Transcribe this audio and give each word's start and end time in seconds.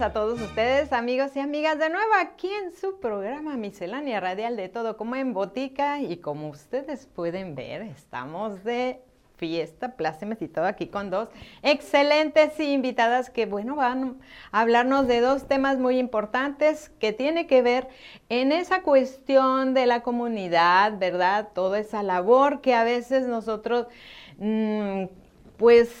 a 0.00 0.12
todos 0.12 0.40
ustedes, 0.40 0.92
amigos 0.92 1.36
y 1.36 1.38
amigas, 1.38 1.78
de 1.78 1.88
nuevo 1.88 2.10
aquí 2.18 2.50
en 2.50 2.72
su 2.72 2.98
programa 2.98 3.56
Miscelánea 3.56 4.18
Radial 4.18 4.56
de 4.56 4.68
Todo 4.68 4.96
como 4.96 5.14
en 5.14 5.32
Botica 5.32 6.00
y 6.00 6.16
como 6.16 6.48
ustedes 6.48 7.06
pueden 7.06 7.54
ver, 7.54 7.82
estamos 7.82 8.64
de 8.64 9.00
fiesta, 9.36 9.94
plácemes 9.94 10.42
y 10.42 10.48
todo 10.48 10.64
aquí 10.64 10.88
con 10.88 11.10
dos 11.10 11.28
excelentes 11.62 12.58
invitadas 12.58 13.30
que, 13.30 13.46
bueno, 13.46 13.76
van 13.76 14.18
a 14.50 14.62
hablarnos 14.62 15.06
de 15.06 15.20
dos 15.20 15.46
temas 15.46 15.78
muy 15.78 15.98
importantes 15.98 16.88
que 16.98 17.12
tiene 17.12 17.46
que 17.46 17.62
ver 17.62 17.86
en 18.28 18.50
esa 18.50 18.82
cuestión 18.82 19.74
de 19.74 19.86
la 19.86 20.02
comunidad, 20.02 20.98
¿verdad? 20.98 21.50
Toda 21.54 21.78
esa 21.78 22.02
labor 22.02 22.62
que 22.62 22.74
a 22.74 22.82
veces 22.82 23.28
nosotros, 23.28 23.86
mm, 24.38 25.04
pues, 25.56 25.94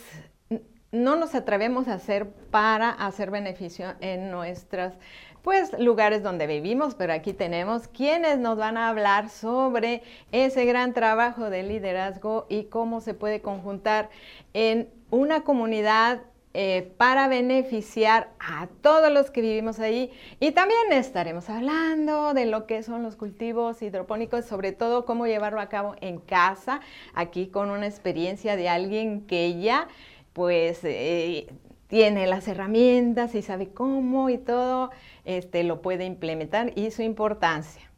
no 0.94 1.16
nos 1.16 1.34
atrevemos 1.34 1.88
a 1.88 1.94
hacer 1.94 2.28
para 2.50 2.90
hacer 2.90 3.30
beneficio 3.30 3.94
en 4.00 4.30
nuestras 4.30 4.94
pues 5.42 5.78
lugares 5.78 6.22
donde 6.22 6.46
vivimos, 6.46 6.94
pero 6.94 7.12
aquí 7.12 7.34
tenemos 7.34 7.86
quienes 7.86 8.38
nos 8.38 8.56
van 8.56 8.78
a 8.78 8.88
hablar 8.88 9.28
sobre 9.28 10.02
ese 10.32 10.64
gran 10.64 10.94
trabajo 10.94 11.50
de 11.50 11.62
liderazgo 11.62 12.46
y 12.48 12.64
cómo 12.64 13.02
se 13.02 13.12
puede 13.12 13.42
conjuntar 13.42 14.08
en 14.54 14.88
una 15.10 15.42
comunidad 15.42 16.22
eh, 16.56 16.92
para 16.98 17.26
beneficiar 17.26 18.30
a 18.38 18.68
todos 18.80 19.10
los 19.12 19.32
que 19.32 19.40
vivimos 19.40 19.80
ahí. 19.80 20.12
Y 20.38 20.52
también 20.52 20.92
estaremos 20.92 21.50
hablando 21.50 22.32
de 22.32 22.46
lo 22.46 22.66
que 22.66 22.84
son 22.84 23.02
los 23.02 23.16
cultivos 23.16 23.82
hidropónicos, 23.82 24.44
sobre 24.44 24.70
todo 24.70 25.04
cómo 25.04 25.26
llevarlo 25.26 25.60
a 25.60 25.68
cabo 25.68 25.96
en 26.00 26.20
casa, 26.20 26.80
aquí 27.12 27.48
con 27.48 27.70
una 27.70 27.86
experiencia 27.86 28.54
de 28.54 28.68
alguien 28.68 29.26
que 29.26 29.60
ya 29.60 29.88
pues 30.34 30.80
eh, 30.82 31.46
tiene 31.86 32.26
las 32.26 32.46
herramientas 32.48 33.34
y 33.34 33.40
sabe 33.40 33.70
cómo 33.70 34.28
y 34.28 34.36
todo, 34.36 34.90
este, 35.24 35.64
lo 35.64 35.80
puede 35.80 36.04
implementar 36.04 36.72
y 36.76 36.90
su 36.90 37.00
importancia. 37.02 37.90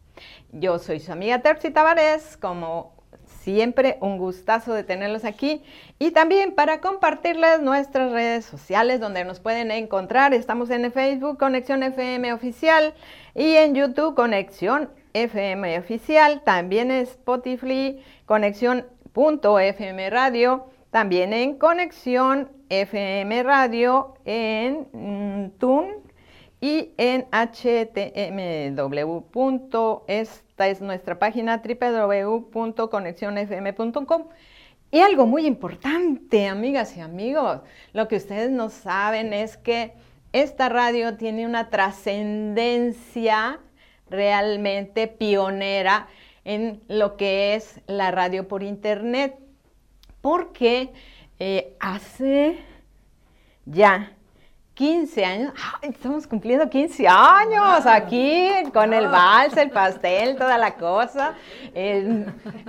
Yo 0.53 0.79
soy 0.79 1.01
su 1.01 1.11
amiga 1.12 1.42
Terci 1.42 1.70
Tavares, 1.70 2.37
como 2.37 2.95
siempre 3.41 3.97
un 4.01 4.19
gustazo 4.19 4.75
de 4.75 4.84
tenerlos 4.84 5.25
aquí 5.25 5.62
y 5.98 6.11
también 6.11 6.55
para 6.55 6.81
compartirles 6.81 7.61
nuestras 7.61 8.12
redes 8.12 8.45
sociales 8.45 9.01
donde 9.01 9.25
nos 9.25 9.41
pueden 9.41 9.70
encontrar. 9.70 10.34
Estamos 10.34 10.69
en 10.70 10.92
Facebook 10.92 11.39
Conexión 11.39 11.83
FM 11.83 12.33
Oficial 12.33 12.92
y 13.34 13.55
en 13.55 13.75
YouTube 13.75 14.14
Conexión 14.14 14.91
FM 15.14 15.79
Oficial, 15.79 16.42
también 16.45 16.91
Spotify 16.91 17.98
Conexión.fm 18.27 20.11
Radio 20.11 20.67
también 20.91 21.33
en 21.33 21.59
Conexión 21.59 22.51
FM 22.69 23.42
Radio, 23.42 24.15
en 24.25 24.87
mm, 24.92 25.51
TUN 25.59 25.87
y 26.61 26.92
en 26.97 27.27
HTMW. 27.31 29.25
Esta 30.07 30.69
es 30.69 30.81
nuestra 30.81 31.19
página 31.19 31.61
www.conexionfm.com. 31.62 34.29
Y 34.91 35.01
algo 35.01 35.27
muy 35.27 35.47
importante, 35.47 36.47
amigas 36.47 36.97
y 36.97 37.01
amigos, 37.01 37.61
lo 37.92 38.09
que 38.09 38.17
ustedes 38.17 38.51
no 38.51 38.70
saben 38.70 39.33
es 39.33 39.57
que 39.57 39.92
esta 40.33 40.69
radio 40.69 41.17
tiene 41.17 41.47
una 41.47 41.70
trascendencia 41.70 43.61
realmente 44.09 45.09
pionera 45.09 46.07
en 46.45 46.81
lo 46.89 47.17
que 47.17 47.55
es 47.55 47.81
la 47.87 48.11
radio 48.12 48.47
por 48.47 48.62
internet 48.62 49.37
porque 50.27 50.92
eh, 51.38 51.77
hace 51.78 52.58
ya 53.64 54.10
15 54.74 55.24
años, 55.24 55.52
estamos 55.83 56.27
cumpliendo 56.27 56.68
15 56.68 57.06
años 57.06 57.86
aquí 57.86 58.48
con 58.74 58.92
el 58.92 59.06
vals, 59.06 59.56
el 59.56 59.70
pastel, 59.70 60.34
toda 60.34 60.58
la 60.58 60.74
cosa. 60.74 61.36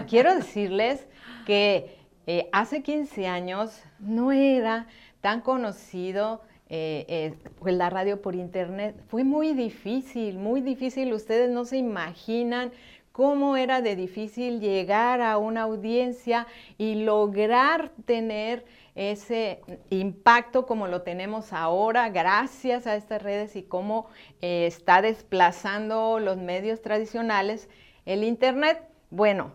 quiero 0.07 0.35
decirles 0.35 1.07
que 1.47 1.97
eh, 2.27 2.47
hace 2.51 2.83
15 2.83 3.25
años 3.25 3.81
no 3.97 4.31
era 4.31 4.85
tan 5.21 5.41
conocido 5.41 6.43
eh, 6.69 7.33
pues 7.57 7.73
la 7.73 7.89
radio 7.89 8.21
por 8.21 8.35
internet. 8.35 8.95
Fue 9.07 9.23
muy 9.23 9.55
difícil, 9.55 10.37
muy 10.37 10.61
difícil. 10.61 11.11
Ustedes 11.11 11.49
no 11.49 11.65
se 11.65 11.77
imaginan 11.77 12.71
cómo 13.17 13.57
era 13.57 13.81
de 13.81 13.95
difícil 13.95 14.59
llegar 14.59 15.21
a 15.21 15.39
una 15.39 15.63
audiencia 15.63 16.45
y 16.77 17.03
lograr 17.03 17.89
tener 18.05 18.63
ese 18.93 19.61
impacto 19.89 20.67
como 20.67 20.85
lo 20.85 21.01
tenemos 21.01 21.51
ahora 21.51 22.09
gracias 22.09 22.85
a 22.85 22.95
estas 22.95 23.23
redes 23.23 23.55
y 23.55 23.63
cómo 23.63 24.05
eh, 24.41 24.67
está 24.67 25.01
desplazando 25.01 26.19
los 26.19 26.37
medios 26.37 26.83
tradicionales 26.83 27.69
el 28.05 28.23
Internet. 28.23 28.83
Bueno, 29.09 29.51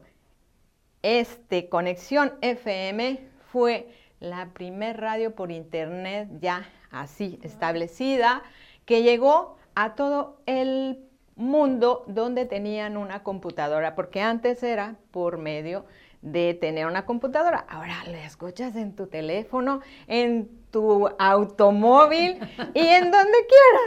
este 1.03 1.69
Conexión 1.69 2.33
FM 2.41 3.21
fue 3.53 3.95
la 4.19 4.53
primer 4.55 5.01
radio 5.01 5.37
por 5.37 5.53
Internet 5.53 6.29
ya 6.41 6.69
así 6.91 7.39
establecida 7.45 8.43
que 8.87 9.05
llegó 9.05 9.57
a 9.77 9.95
todo 9.95 10.43
el 10.47 11.12
mundo 11.37 12.05
donde 12.07 12.45
tenían 12.45 12.97
una 12.97 13.23
computadora, 13.23 13.95
porque 13.95 14.21
antes 14.21 14.63
era 14.63 14.97
por 15.11 15.39
medio 15.39 15.85
de 16.23 16.55
tener 16.55 16.87
una 16.87 17.05
computadora. 17.05 17.67
Ahora 17.69 17.97
la 18.07 18.25
escuchas 18.25 18.77
en 18.77 18.95
tu 18.95 19.09
teléfono, 19.09 19.81
en 20.07 20.49
tu 20.71 21.09
automóvil 21.19 22.39
y 22.75 22.87
en 22.87 23.11
donde 23.11 23.39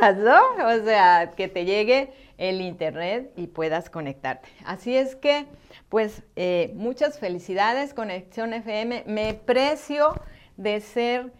quieras, 0.02 0.18
¿no? 0.18 0.68
O 0.68 0.86
sea, 0.86 1.32
que 1.36 1.48
te 1.48 1.66
llegue 1.66 2.14
el 2.38 2.62
internet 2.62 3.32
y 3.38 3.48
puedas 3.48 3.90
conectarte. 3.90 4.50
Así 4.66 4.96
es 4.96 5.16
que, 5.16 5.46
pues, 5.88 6.24
eh, 6.36 6.74
muchas 6.76 7.20
felicidades, 7.20 7.94
Conexión 7.94 8.54
FM. 8.54 9.06
Me 9.08 9.34
precio 9.34 10.14
de 10.58 10.82
ser 10.82 11.32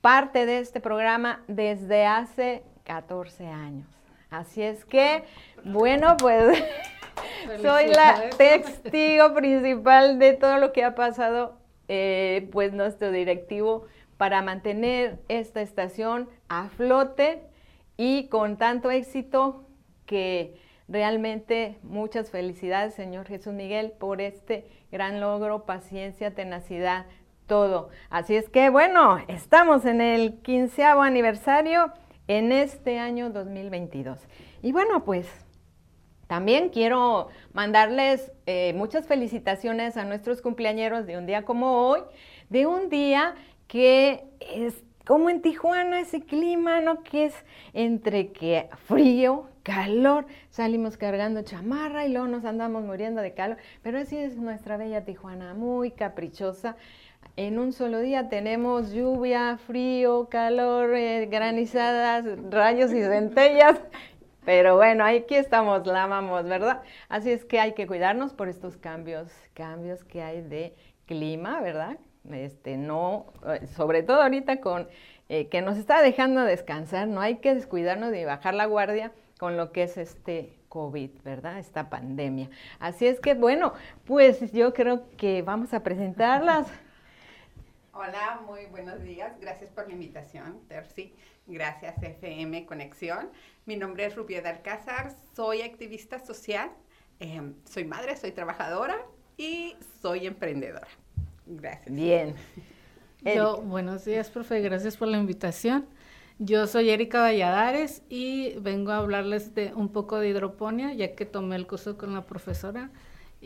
parte 0.00 0.46
de 0.46 0.60
este 0.60 0.80
programa 0.80 1.42
desde 1.48 2.06
hace 2.06 2.62
14 2.84 3.46
años. 3.48 3.95
Así 4.30 4.62
es 4.62 4.84
que, 4.84 5.24
bueno, 5.64 6.16
pues 6.18 6.62
soy 7.62 7.88
la 7.88 8.30
testigo 8.36 9.34
principal 9.34 10.18
de 10.18 10.32
todo 10.34 10.58
lo 10.58 10.72
que 10.72 10.84
ha 10.84 10.94
pasado, 10.94 11.58
eh, 11.88 12.48
pues 12.52 12.72
nuestro 12.72 13.12
directivo 13.12 13.86
para 14.16 14.42
mantener 14.42 15.18
esta 15.28 15.60
estación 15.60 16.28
a 16.48 16.68
flote 16.68 17.42
y 17.96 18.28
con 18.28 18.56
tanto 18.56 18.90
éxito 18.90 19.64
que 20.06 20.56
realmente 20.88 21.78
muchas 21.82 22.30
felicidades, 22.30 22.94
señor 22.94 23.26
Jesús 23.26 23.52
Miguel, 23.52 23.92
por 23.92 24.20
este 24.20 24.66
gran 24.90 25.20
logro, 25.20 25.64
paciencia, 25.64 26.34
tenacidad, 26.34 27.06
todo. 27.46 27.90
Así 28.10 28.36
es 28.36 28.48
que, 28.48 28.70
bueno, 28.70 29.18
estamos 29.28 29.84
en 29.84 30.00
el 30.00 30.40
quinceavo 30.42 31.02
aniversario 31.02 31.92
en 32.28 32.52
este 32.52 32.98
año 32.98 33.30
2022. 33.30 34.18
Y 34.62 34.72
bueno, 34.72 35.04
pues 35.04 35.26
también 36.26 36.70
quiero 36.70 37.28
mandarles 37.52 38.32
eh, 38.46 38.72
muchas 38.74 39.06
felicitaciones 39.06 39.96
a 39.96 40.04
nuestros 40.04 40.42
cumpleaños 40.42 41.06
de 41.06 41.18
un 41.18 41.26
día 41.26 41.44
como 41.44 41.88
hoy, 41.88 42.00
de 42.48 42.66
un 42.66 42.88
día 42.88 43.34
que 43.68 44.24
es 44.40 44.82
como 45.06 45.30
en 45.30 45.40
Tijuana 45.40 46.00
ese 46.00 46.22
clima, 46.22 46.80
¿no? 46.80 47.04
Que 47.04 47.26
es 47.26 47.34
entre 47.74 48.32
que 48.32 48.68
frío, 48.88 49.46
calor, 49.62 50.26
salimos 50.50 50.96
cargando 50.96 51.42
chamarra 51.42 52.06
y 52.06 52.12
luego 52.12 52.26
nos 52.26 52.44
andamos 52.44 52.82
muriendo 52.82 53.22
de 53.22 53.32
calor, 53.32 53.56
pero 53.82 53.98
así 53.98 54.16
es 54.16 54.36
nuestra 54.36 54.76
bella 54.76 55.04
Tijuana, 55.04 55.54
muy 55.54 55.92
caprichosa 55.92 56.76
en 57.36 57.58
un 57.58 57.72
solo 57.72 58.00
día 58.00 58.28
tenemos 58.28 58.92
lluvia, 58.92 59.58
frío, 59.58 60.28
calor, 60.30 60.94
eh, 60.94 61.26
granizadas, 61.26 62.24
rayos 62.50 62.92
y 62.92 63.02
centellas. 63.02 63.78
Pero 64.44 64.76
bueno, 64.76 65.04
aquí 65.04 65.34
estamos, 65.34 65.86
la 65.86 66.04
amamos, 66.04 66.44
¿verdad? 66.44 66.82
Así 67.08 67.30
es 67.30 67.44
que 67.44 67.60
hay 67.60 67.74
que 67.74 67.86
cuidarnos 67.86 68.32
por 68.32 68.48
estos 68.48 68.76
cambios, 68.76 69.30
cambios 69.54 70.04
que 70.04 70.22
hay 70.22 70.40
de 70.40 70.74
clima, 71.04 71.60
¿verdad? 71.60 71.98
Este, 72.30 72.76
no, 72.76 73.26
eh, 73.46 73.66
sobre 73.66 74.02
todo 74.02 74.22
ahorita 74.22 74.60
con 74.60 74.88
eh, 75.28 75.48
que 75.48 75.62
nos 75.62 75.76
está 75.76 76.00
dejando 76.00 76.42
descansar, 76.42 77.08
no 77.08 77.20
hay 77.20 77.36
que 77.36 77.54
descuidarnos 77.54 78.12
de 78.12 78.24
bajar 78.24 78.54
la 78.54 78.66
guardia 78.66 79.12
con 79.38 79.56
lo 79.56 79.72
que 79.72 79.82
es 79.82 79.98
este 79.98 80.56
COVID, 80.68 81.10
¿verdad? 81.24 81.58
Esta 81.58 81.90
pandemia. 81.90 82.48
Así 82.78 83.06
es 83.06 83.20
que 83.20 83.34
bueno, 83.34 83.74
pues 84.06 84.52
yo 84.52 84.72
creo 84.72 85.02
que 85.16 85.42
vamos 85.42 85.74
a 85.74 85.82
presentarlas. 85.82 86.68
Hola, 87.98 88.42
muy 88.46 88.66
buenos 88.66 89.02
días. 89.02 89.32
Gracias 89.40 89.70
por 89.70 89.86
la 89.86 89.94
invitación, 89.94 90.60
Terci. 90.68 91.14
Gracias, 91.46 92.02
FM 92.02 92.66
Conexión. 92.66 93.30
Mi 93.64 93.76
nombre 93.76 94.04
es 94.04 94.14
Rubia 94.14 94.42
de 94.42 94.50
Alcázar. 94.50 95.16
Soy 95.34 95.62
activista 95.62 96.18
social. 96.18 96.70
Em, 97.20 97.54
soy 97.64 97.86
madre, 97.86 98.14
soy 98.18 98.32
trabajadora 98.32 98.98
y 99.38 99.76
soy 100.02 100.26
emprendedora. 100.26 100.86
Gracias. 101.46 101.94
Bien. 101.94 102.34
Yo, 103.22 103.62
buenos 103.62 104.04
días, 104.04 104.28
profe. 104.28 104.60
Gracias 104.60 104.98
por 104.98 105.08
la 105.08 105.16
invitación. 105.16 105.86
Yo 106.38 106.66
soy 106.66 106.90
Erika 106.90 107.22
Valladares 107.22 108.02
y 108.10 108.58
vengo 108.58 108.92
a 108.92 108.98
hablarles 108.98 109.54
de 109.54 109.72
un 109.72 109.88
poco 109.88 110.18
de 110.18 110.28
hidroponía, 110.28 110.92
ya 110.92 111.14
que 111.14 111.24
tomé 111.24 111.56
el 111.56 111.66
curso 111.66 111.96
con 111.96 112.12
la 112.12 112.26
profesora 112.26 112.90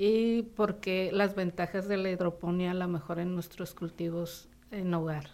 y 0.03 0.45
porque 0.57 1.11
las 1.13 1.35
ventajas 1.35 1.87
de 1.87 1.99
la 1.99 2.09
hidroponía 2.09 2.73
la 2.73 2.87
mejor 2.87 3.19
en 3.19 3.35
nuestros 3.35 3.75
cultivos 3.75 4.49
en 4.71 4.95
hogar. 4.95 5.27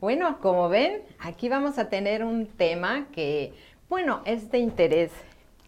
Bueno, 0.00 0.38
como 0.40 0.68
ven, 0.68 1.02
aquí 1.18 1.48
vamos 1.48 1.78
a 1.78 1.88
tener 1.88 2.22
un 2.22 2.46
tema 2.46 3.08
que, 3.10 3.52
bueno, 3.88 4.22
es 4.24 4.52
de 4.52 4.58
interés 4.58 5.10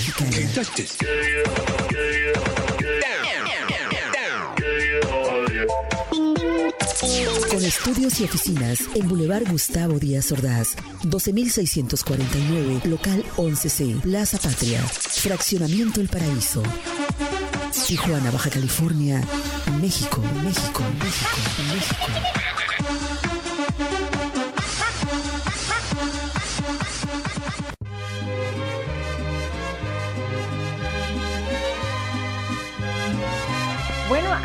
Con 7.61 7.69
estudios 7.69 8.19
y 8.21 8.25
oficinas 8.25 8.81
en 8.95 9.07
Boulevard 9.07 9.47
Gustavo 9.51 9.99
Díaz 9.99 10.33
Ordaz, 10.33 10.77
12649, 11.03 12.81
local 12.85 13.23
11C, 13.37 14.01
Plaza 14.01 14.39
Patria, 14.39 14.81
Fraccionamiento 14.81 16.01
El 16.01 16.09
Paraíso. 16.09 16.63
Tijuana, 17.87 18.31
Baja 18.31 18.49
California, 18.49 19.21
México, 19.79 20.23
México, 20.43 20.83
México, 21.03 21.63
México. 21.75 22.41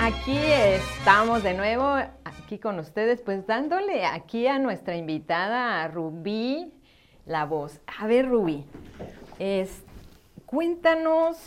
aquí 0.05 0.37
estamos 0.37 1.41
de 1.41 1.53
nuevo, 1.55 1.97
aquí 2.45 2.59
con 2.59 2.77
ustedes, 2.77 3.21
pues 3.21 3.47
dándole 3.47 4.05
aquí 4.05 4.45
a 4.45 4.59
nuestra 4.59 4.95
invitada, 4.95 5.87
Rubí, 5.87 6.71
la 7.25 7.43
voz. 7.45 7.81
A 7.99 8.05
ver, 8.05 8.29
Rubí, 8.29 8.63
cuéntanos, 10.45 11.37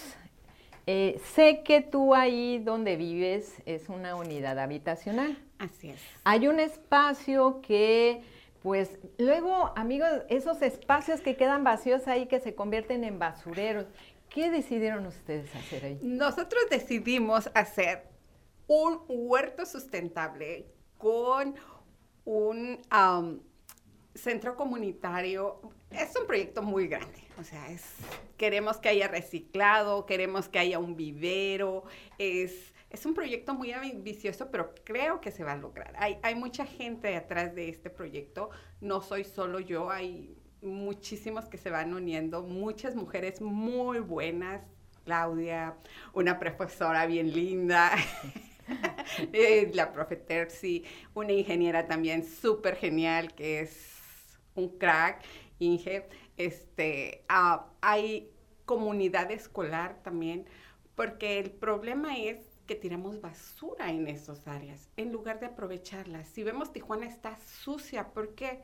eh, 0.88 1.20
sé 1.22 1.62
que 1.62 1.82
tú 1.82 2.16
ahí 2.16 2.58
donde 2.58 2.96
vives 2.96 3.62
es 3.64 3.88
una 3.88 4.16
unidad 4.16 4.58
habitacional. 4.58 5.38
Así 5.60 5.90
es. 5.90 6.00
Hay 6.24 6.48
un 6.48 6.58
espacio 6.58 7.60
que, 7.62 8.22
pues, 8.64 8.98
luego, 9.18 9.72
amigos, 9.76 10.10
esos 10.28 10.62
espacios 10.62 11.20
que 11.20 11.36
quedan 11.36 11.62
vacíos 11.62 12.08
ahí, 12.08 12.26
que 12.26 12.40
se 12.40 12.56
convierten 12.56 13.04
en 13.04 13.20
basureros, 13.20 13.86
¿Qué 14.28 14.50
decidieron 14.50 15.06
ustedes 15.06 15.54
hacer 15.56 15.86
ahí? 15.86 15.98
Nosotros 16.02 16.60
decidimos 16.70 17.50
hacer 17.54 18.02
un 18.66 19.00
huerto 19.08 19.64
sustentable 19.64 20.66
con 20.98 21.54
un 22.24 22.78
centro 24.14 24.56
comunitario. 24.56 25.60
Es 25.90 26.14
un 26.16 26.26
proyecto 26.26 26.62
muy 26.62 26.86
grande, 26.86 27.24
o 27.38 27.44
sea, 27.44 27.70
es, 27.70 27.82
queremos 28.36 28.76
que 28.76 28.90
haya 28.90 29.08
reciclado, 29.08 30.04
queremos 30.04 30.48
que 30.48 30.58
haya 30.58 30.78
un 30.78 30.96
vivero, 30.96 31.84
es, 32.18 32.74
es 32.90 33.06
un 33.06 33.14
proyecto 33.14 33.54
muy 33.54 33.72
ambicioso, 33.72 34.50
pero 34.50 34.74
creo 34.84 35.22
que 35.22 35.30
se 35.30 35.44
va 35.44 35.52
a 35.52 35.56
lograr. 35.56 35.94
Hay, 35.98 36.18
hay 36.22 36.34
mucha 36.34 36.66
gente 36.66 37.08
detrás 37.08 37.54
de 37.54 37.70
este 37.70 37.88
proyecto, 37.88 38.50
no 38.82 39.00
soy 39.00 39.24
solo 39.24 39.60
yo, 39.60 39.90
hay 39.90 40.36
muchísimos 40.60 41.46
que 41.46 41.56
se 41.56 41.70
van 41.70 41.94
uniendo, 41.94 42.42
muchas 42.42 42.94
mujeres 42.94 43.40
muy 43.40 44.00
buenas, 44.00 44.62
Claudia, 45.04 45.74
una 46.12 46.38
profesora 46.38 47.06
bien 47.06 47.32
linda. 47.32 47.92
Eh, 49.32 49.70
la 49.74 49.92
profe 49.92 50.16
Terzi, 50.16 50.84
una 51.14 51.32
ingeniera 51.32 51.86
también 51.86 52.24
súper 52.24 52.76
genial 52.76 53.34
que 53.34 53.60
es 53.60 54.38
un 54.54 54.78
crack, 54.78 55.24
Inge. 55.58 56.06
Este, 56.36 57.24
ah, 57.28 57.66
hay 57.80 58.30
comunidad 58.64 59.30
escolar 59.30 60.02
también, 60.02 60.46
porque 60.94 61.38
el 61.38 61.50
problema 61.50 62.16
es 62.16 62.38
que 62.66 62.74
tiramos 62.74 63.20
basura 63.20 63.90
en 63.90 64.06
esas 64.08 64.46
áreas 64.46 64.90
en 64.96 65.10
lugar 65.10 65.40
de 65.40 65.46
aprovecharla. 65.46 66.24
Si 66.24 66.42
vemos 66.42 66.72
Tijuana 66.72 67.06
está 67.06 67.38
sucia, 67.38 68.08
porque 68.12 68.60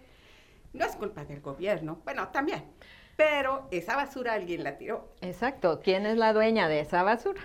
no 0.75 0.85
es 0.85 0.95
culpa 0.97 1.25
del 1.25 1.41
gobierno, 1.41 2.03
bueno, 2.05 2.29
también, 2.29 2.65
pero 3.17 3.67
esa 3.71 3.97
basura 3.97 4.35
alguien 4.35 4.63
la 4.63 4.77
tiró. 4.77 5.15
Exacto, 5.23 5.81
¿quién 5.83 6.05
es 6.05 6.19
la 6.19 6.33
dueña 6.33 6.69
de 6.69 6.81
esa 6.81 7.03
basura? 7.03 7.41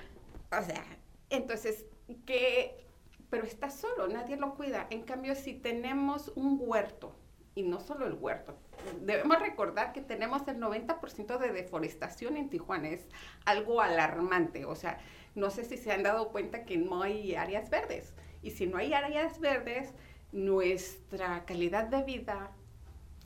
O 0.52 0.62
sea, 0.62 0.84
entonces 1.30 1.86
que, 2.18 2.86
pero 3.30 3.46
está 3.46 3.70
solo, 3.70 4.08
nadie 4.08 4.38
lo 4.38 4.56
cuida. 4.56 4.88
En 4.90 5.04
cambio, 5.04 5.36
si 5.36 5.54
tenemos 5.54 6.32
un 6.36 6.60
huerto, 6.62 7.16
y 7.56 7.64
no 7.64 7.80
solo 7.80 8.08
el 8.08 8.14
huerto, 8.14 8.58
debemos 9.02 9.40
recordar 9.40 9.92
que 9.92 10.02
tenemos 10.02 10.48
el 10.48 10.60
90% 10.60 11.38
de 11.38 11.52
deforestación 11.52 12.38
en 12.38 12.50
Tijuana, 12.50 12.90
es 12.90 13.06
algo 13.46 13.82
alarmante, 13.82 14.66
o 14.66 14.76
sea, 14.76 15.00
no 15.36 15.50
sé 15.50 15.66
si 15.66 15.78
se 15.78 15.92
han 15.92 16.04
dado 16.04 16.30
cuenta 16.30 16.66
que 16.66 16.78
no 16.78 17.02
hay 17.02 17.36
áreas 17.36 17.70
verdes, 17.70 18.14
y 18.42 18.52
si 18.52 18.68
no 18.68 18.78
hay 18.78 18.94
áreas 18.94 19.40
verdes, 19.40 19.94
nuestra 20.32 21.46
calidad 21.46 21.86
de 21.86 22.04
vida 22.04 22.52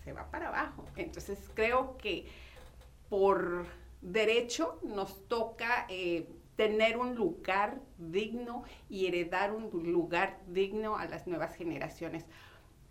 se 0.03 0.13
va 0.13 0.29
para 0.31 0.49
abajo. 0.49 0.85
Entonces 0.95 1.39
creo 1.53 1.97
que 1.97 2.27
por 3.09 3.65
derecho 4.01 4.79
nos 4.83 5.27
toca 5.27 5.85
eh, 5.89 6.27
tener 6.55 6.97
un 6.97 7.15
lugar 7.15 7.79
digno 7.97 8.63
y 8.89 9.07
heredar 9.07 9.53
un 9.53 9.69
lugar 9.91 10.39
digno 10.47 10.97
a 10.97 11.05
las 11.05 11.27
nuevas 11.27 11.55
generaciones. 11.55 12.25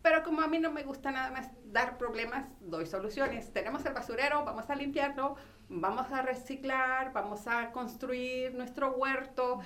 Pero 0.03 0.25
como 0.25 0.41
a 0.41 0.49
mí 0.49 0.59
no 0.59 0.73
me 0.73 0.83
gusta 0.83 1.13
nada 1.13 1.31
más 1.31 1.51
dar 1.67 1.97
problemas, 1.97 2.47
doy 2.61 2.87
soluciones. 2.87 3.53
Tenemos 3.53 3.87
el 3.87 3.95
basurero, 3.95 4.45
vamos 4.45 4.69
a 4.69 4.75
limpiarlo, 4.75 5.37
vamos 5.69 6.11
a 6.11 6.23
reciclar, 6.23 7.13
vamos 7.13 7.47
a 7.47 7.71
construir 7.71 8.53
nuestro 8.55 8.93
huerto. 8.93 9.61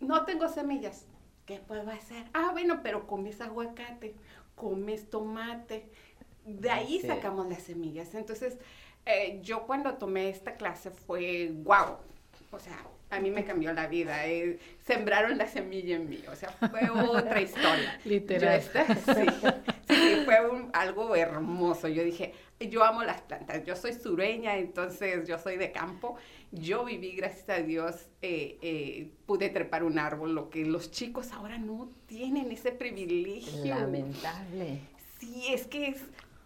No 0.00 0.24
tengo 0.24 0.48
semillas. 0.48 1.06
¿Qué 1.44 1.58
puedo 1.58 1.90
hacer? 1.90 2.24
Ah, 2.32 2.50
bueno, 2.52 2.80
pero 2.82 3.06
comes 3.06 3.40
aguacate, 3.42 4.14
comes 4.54 5.10
tomate. 5.10 5.90
De 6.46 6.70
ahí 6.70 7.00
sacamos 7.00 7.46
las 7.48 7.62
semillas. 7.62 8.14
Entonces, 8.14 8.58
eh, 9.04 9.40
yo 9.42 9.66
cuando 9.66 9.94
tomé 9.94 10.30
esta 10.30 10.56
clase 10.56 10.90
fue 10.90 11.52
wow. 11.52 11.98
O 12.52 12.58
sea, 12.58 12.78
a 13.08 13.18
mí 13.18 13.30
me 13.30 13.44
cambió 13.44 13.72
la 13.72 13.86
vida. 13.86 14.26
Eh, 14.26 14.58
sembraron 14.84 15.38
la 15.38 15.46
semilla 15.46 15.96
en 15.96 16.08
mí. 16.08 16.22
O 16.30 16.36
sea, 16.36 16.50
fue 16.50 16.88
otra 16.90 17.40
historia. 17.40 17.98
Literal. 18.04 18.62
sí, 18.62 19.26
sí, 19.88 20.22
fue 20.24 20.36
algo 20.74 21.16
hermoso. 21.16 21.88
Yo 21.88 22.04
dije, 22.04 22.34
yo 22.60 22.84
amo 22.84 23.02
las 23.02 23.22
plantas. 23.22 23.64
Yo 23.64 23.74
soy 23.74 23.94
sureña, 23.94 24.58
entonces 24.58 25.26
yo 25.26 25.38
soy 25.38 25.56
de 25.56 25.72
campo. 25.72 26.16
Yo 26.50 26.84
viví, 26.84 27.12
gracias 27.12 27.48
a 27.48 27.62
Dios, 27.62 27.94
eh, 28.20 28.58
eh, 28.60 29.10
pude 29.24 29.48
trepar 29.48 29.82
un 29.84 29.98
árbol, 29.98 30.34
lo 30.34 30.50
que 30.50 30.66
los 30.66 30.90
chicos 30.90 31.32
ahora 31.32 31.56
no 31.56 31.90
tienen 32.06 32.52
ese 32.52 32.72
privilegio. 32.72 33.64
Lamentable. 33.64 34.80
Sí, 35.18 35.46
es 35.48 35.66
que 35.66 35.88
es 35.88 36.02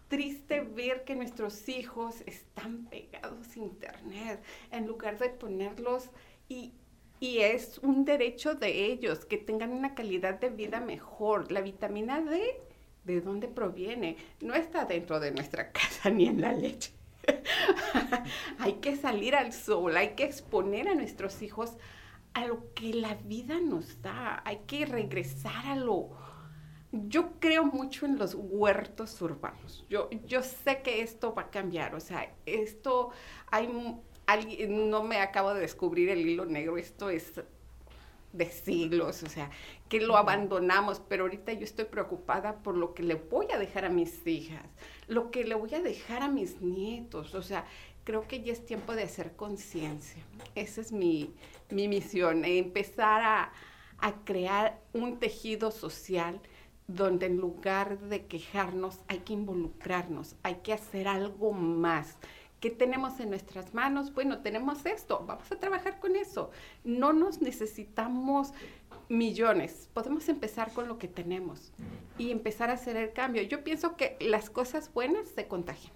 triste 0.07 0.61
ver 0.61 1.03
que 1.03 1.15
nuestros 1.15 1.67
hijos 1.69 2.21
están 2.25 2.85
pegados 2.85 3.55
a 3.55 3.59
internet 3.59 4.43
en 4.71 4.87
lugar 4.87 5.17
de 5.19 5.29
ponerlos 5.29 6.09
y, 6.49 6.73
es 7.19 7.79
un 7.79 8.05
derecho 8.05 8.53
de 8.53 8.85
ellos 8.85 9.25
que 9.25 9.37
tengan 9.37 9.71
una 9.71 9.95
calidad 9.95 10.39
de 10.39 10.49
vida 10.49 10.79
mejor. 10.79 11.51
La 11.51 11.61
vitamina 11.61 12.21
D, 12.21 12.61
¿de 13.05 13.21
dónde 13.21 13.47
proviene? 13.47 14.17
No 14.39 14.53
está 14.53 14.85
dentro 14.85 15.19
de 15.19 15.31
nuestra 15.31 15.71
casa 15.71 16.11
ni 16.11 16.27
en 16.27 16.41
la 16.41 16.53
leche. 16.53 16.91
hay 18.59 18.73
que 18.73 18.95
salir 18.95 19.35
al 19.35 19.51
sol, 19.51 19.97
hay 19.97 20.09
que 20.09 20.25
exponer 20.25 20.87
a 20.87 20.93
nuestros 20.93 21.41
hijos 21.41 21.73
a 22.33 22.45
lo 22.45 22.71
que 22.75 22.93
la 22.93 23.15
vida 23.15 23.59
nos 23.59 23.99
da. 24.03 24.43
Hay 24.45 24.59
que 24.67 24.85
regresar 24.85 25.65
a 25.65 25.75
lo... 25.75 26.11
Yo 26.91 27.31
creo 27.39 27.65
mucho 27.65 28.05
en 28.05 28.17
los 28.17 28.35
huertos 28.35 29.21
urbanos. 29.21 29.85
Yo, 29.89 30.09
yo 30.25 30.41
sé 30.41 30.81
que 30.81 31.01
esto 31.01 31.33
va 31.33 31.43
a 31.43 31.49
cambiar. 31.49 31.95
O 31.95 31.99
sea, 31.99 32.33
esto 32.45 33.11
hay 33.51 33.67
alguien, 34.25 34.89
no 34.89 35.03
me 35.03 35.19
acabo 35.19 35.53
de 35.53 35.61
descubrir 35.61 36.09
el 36.09 36.19
hilo 36.27 36.45
negro, 36.45 36.77
esto 36.77 37.09
es 37.09 37.41
de 38.33 38.45
siglos, 38.51 39.23
o 39.23 39.29
sea, 39.29 39.49
que 39.89 40.01
lo 40.01 40.17
abandonamos, 40.17 41.01
pero 41.07 41.23
ahorita 41.23 41.53
yo 41.53 41.63
estoy 41.63 41.85
preocupada 41.85 42.57
por 42.61 42.75
lo 42.75 42.93
que 42.93 43.03
le 43.03 43.15
voy 43.15 43.47
a 43.53 43.57
dejar 43.57 43.85
a 43.85 43.89
mis 43.89 44.27
hijas, 44.27 44.65
lo 45.07 45.31
que 45.31 45.45
le 45.45 45.55
voy 45.55 45.73
a 45.73 45.81
dejar 45.81 46.21
a 46.21 46.27
mis 46.27 46.61
nietos, 46.61 47.33
o 47.33 47.41
sea, 47.41 47.65
creo 48.03 48.27
que 48.27 48.41
ya 48.43 48.53
es 48.53 48.65
tiempo 48.65 48.95
de 48.95 49.03
hacer 49.03 49.35
conciencia. 49.35 50.23
Esa 50.55 50.81
es 50.81 50.91
mi, 50.91 51.33
mi 51.69 51.87
misión, 51.87 52.45
empezar 52.45 53.21
a, 53.21 53.51
a 53.97 54.23
crear 54.23 54.79
un 54.93 55.19
tejido 55.19 55.71
social 55.71 56.39
donde 56.87 57.25
en 57.25 57.37
lugar 57.37 57.99
de 57.99 58.25
quejarnos 58.25 58.99
hay 59.07 59.19
que 59.19 59.33
involucrarnos, 59.33 60.35
hay 60.43 60.55
que 60.55 60.73
hacer 60.73 61.07
algo 61.07 61.51
más. 61.51 62.17
¿Qué 62.59 62.71
tenemos 62.71 63.19
en 63.19 63.29
nuestras 63.29 63.73
manos? 63.73 64.13
Bueno, 64.13 64.39
tenemos 64.39 64.85
esto, 64.85 65.23
vamos 65.27 65.51
a 65.51 65.59
trabajar 65.59 65.99
con 65.99 66.15
eso. 66.15 66.49
No 66.83 67.13
nos 67.13 67.39
necesitamos 67.41 68.51
millones, 69.09 69.89
podemos 69.93 70.27
empezar 70.27 70.73
con 70.73 70.87
lo 70.87 70.97
que 70.97 71.07
tenemos 71.07 71.71
y 72.17 72.31
empezar 72.31 72.69
a 72.71 72.73
hacer 72.73 72.95
el 72.95 73.13
cambio. 73.13 73.43
Yo 73.43 73.63
pienso 73.63 73.95
que 73.95 74.17
las 74.19 74.49
cosas 74.49 74.91
buenas 74.91 75.27
se 75.29 75.47
contagian 75.47 75.93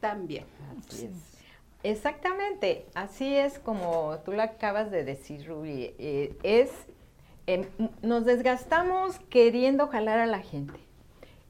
también. 0.00 0.44
Así 0.88 1.06
es. 1.06 1.34
Exactamente, 1.82 2.86
así 2.94 3.34
es 3.34 3.58
como 3.58 4.18
tú 4.24 4.32
lo 4.32 4.42
acabas 4.42 4.90
de 4.90 5.04
decir, 5.04 5.46
Ruby. 5.46 5.94
Eh, 5.98 6.34
es 6.42 6.70
Nos 8.02 8.24
desgastamos 8.24 9.18
queriendo 9.28 9.88
jalar 9.88 10.18
a 10.18 10.26
la 10.26 10.40
gente 10.40 10.78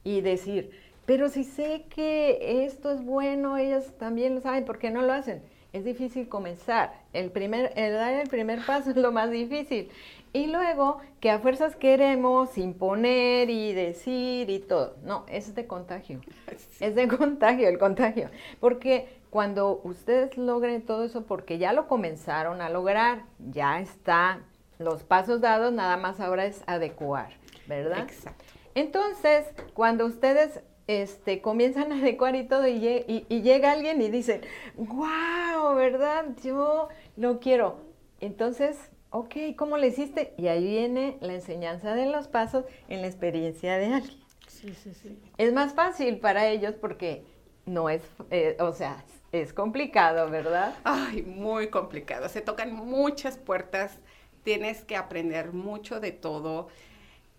y 0.02 0.20
decir, 0.20 0.70
pero 1.06 1.28
si 1.28 1.44
sé 1.44 1.84
que 1.88 2.64
esto 2.64 2.90
es 2.90 3.04
bueno, 3.04 3.56
ellos 3.56 3.92
también 3.98 4.34
lo 4.34 4.40
saben, 4.40 4.64
¿por 4.64 4.78
qué 4.78 4.90
no 4.90 5.02
lo 5.02 5.12
hacen? 5.12 5.42
Es 5.72 5.84
difícil 5.84 6.28
comenzar. 6.28 6.94
El, 7.12 7.30
primer, 7.30 7.72
el 7.76 7.92
dar 7.94 8.14
el 8.14 8.28
primer 8.28 8.64
paso 8.64 8.90
es 8.90 8.96
lo 8.96 9.12
más 9.12 9.30
difícil. 9.30 9.90
Y 10.32 10.46
luego 10.46 10.98
que 11.20 11.30
a 11.30 11.38
fuerzas 11.38 11.76
queremos 11.76 12.58
imponer 12.58 13.50
y 13.50 13.72
decir 13.72 14.50
y 14.50 14.58
todo. 14.60 14.96
No, 15.04 15.24
es 15.28 15.54
de 15.54 15.66
contagio. 15.66 16.20
Es 16.80 16.94
de 16.94 17.06
contagio, 17.06 17.68
el 17.68 17.78
contagio. 17.78 18.30
Porque 18.60 19.08
cuando 19.30 19.80
ustedes 19.84 20.36
logren 20.36 20.82
todo 20.82 21.04
eso, 21.04 21.24
porque 21.24 21.58
ya 21.58 21.72
lo 21.72 21.86
comenzaron 21.86 22.60
a 22.60 22.68
lograr, 22.68 23.24
ya 23.38 23.80
está 23.80 24.40
los 24.78 25.04
pasos 25.04 25.40
dados 25.40 25.72
nada 25.72 25.96
más 25.96 26.20
ahora 26.20 26.46
es 26.46 26.62
adecuar, 26.66 27.32
¿verdad? 27.66 28.00
Exacto. 28.00 28.44
Entonces, 28.74 29.46
cuando 29.72 30.04
ustedes 30.04 30.60
este, 30.86 31.40
comienzan 31.40 31.92
a 31.92 31.96
adecuar 31.96 32.34
y 32.36 32.46
todo, 32.46 32.66
y, 32.66 33.24
llega 33.28 33.72
alguien 33.72 34.02
y 34.02 34.10
dice, 34.10 34.40
wow, 34.76 35.74
¿verdad? 35.76 36.26
Yo 36.42 36.88
lo 37.16 37.40
quiero. 37.40 37.78
Entonces, 38.20 38.76
ok, 39.10 39.34
¿cómo 39.56 39.78
le 39.78 39.88
hiciste? 39.88 40.34
Y 40.36 40.48
ahí 40.48 40.64
viene 40.64 41.18
la 41.20 41.34
enseñanza 41.34 41.94
de 41.94 42.06
los 42.06 42.28
pasos 42.28 42.64
en 42.88 43.00
la 43.00 43.06
experiencia 43.06 43.78
de 43.78 43.94
alguien. 43.94 44.24
Sí, 44.48 44.74
sí, 44.74 44.94
sí. 44.94 45.18
Es 45.38 45.52
más 45.52 45.74
fácil 45.74 46.18
para 46.18 46.48
ellos 46.48 46.74
porque 46.80 47.24
no 47.66 47.88
es, 47.88 48.02
eh, 48.30 48.56
o 48.60 48.72
sea, 48.72 49.04
es 49.32 49.52
complicado, 49.52 50.30
¿verdad? 50.30 50.74
Ay, 50.84 51.22
muy 51.22 51.68
complicado. 51.68 52.28
Se 52.28 52.40
tocan 52.40 52.72
muchas 52.72 53.36
puertas 53.36 53.98
tienes 54.44 54.84
que 54.84 54.96
aprender 54.96 55.52
mucho 55.52 55.98
de 55.98 56.12
todo, 56.12 56.68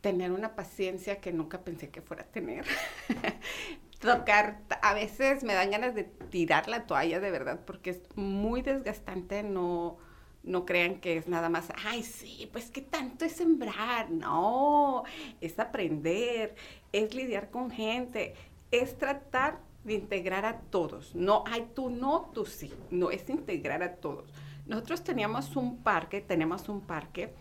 tener 0.02 0.32
una 0.32 0.56
paciencia 0.56 1.22
que 1.22 1.32
nunca 1.32 1.62
pensé 1.62 1.90
que 1.90 2.02
fuera 2.02 2.24
a 2.24 2.28
tener. 2.28 2.66
Tocar, 4.00 4.60
a 4.82 4.94
veces 4.94 5.44
me 5.44 5.54
dan 5.54 5.72
ganas 5.72 5.96
de 5.96 6.04
tirar 6.04 6.68
la 6.68 6.86
toalla 6.86 7.20
de 7.20 7.32
verdad 7.32 7.62
porque 7.66 7.92
es 7.92 8.02
muy 8.16 8.62
desgastante, 8.62 9.42
no, 9.42 9.98
no 10.44 10.66
crean 10.66 11.00
que 11.00 11.18
es 11.18 11.28
nada 11.28 11.50
más, 11.50 11.70
ay, 11.86 12.04
sí, 12.04 12.50
pues 12.52 12.70
qué 12.70 12.82
tanto 12.82 13.26
es 13.26 13.32
sembrar, 13.32 14.12
no, 14.12 15.04
es 15.42 15.58
aprender, 15.58 16.56
es 16.92 17.16
lidiar 17.16 17.50
con 17.50 17.72
gente, 17.72 18.36
es 18.70 18.98
tratar 18.98 19.60
de 19.86 19.94
integrar 19.94 20.46
a 20.46 20.60
todos, 20.60 21.16
no, 21.16 21.44
ay, 21.48 21.68
tú 21.74 21.90
no, 21.90 22.30
tú 22.34 22.46
sí, 22.46 22.72
no, 22.92 23.10
es 23.10 23.28
integrar 23.30 23.82
a 23.82 23.96
todos. 23.96 24.30
Nosotros 24.66 25.04
teníamos 25.04 25.56
un 25.56 25.78
parque, 25.78 26.22
tenemos 26.22 26.70
un 26.70 26.82
parque. 26.82 27.34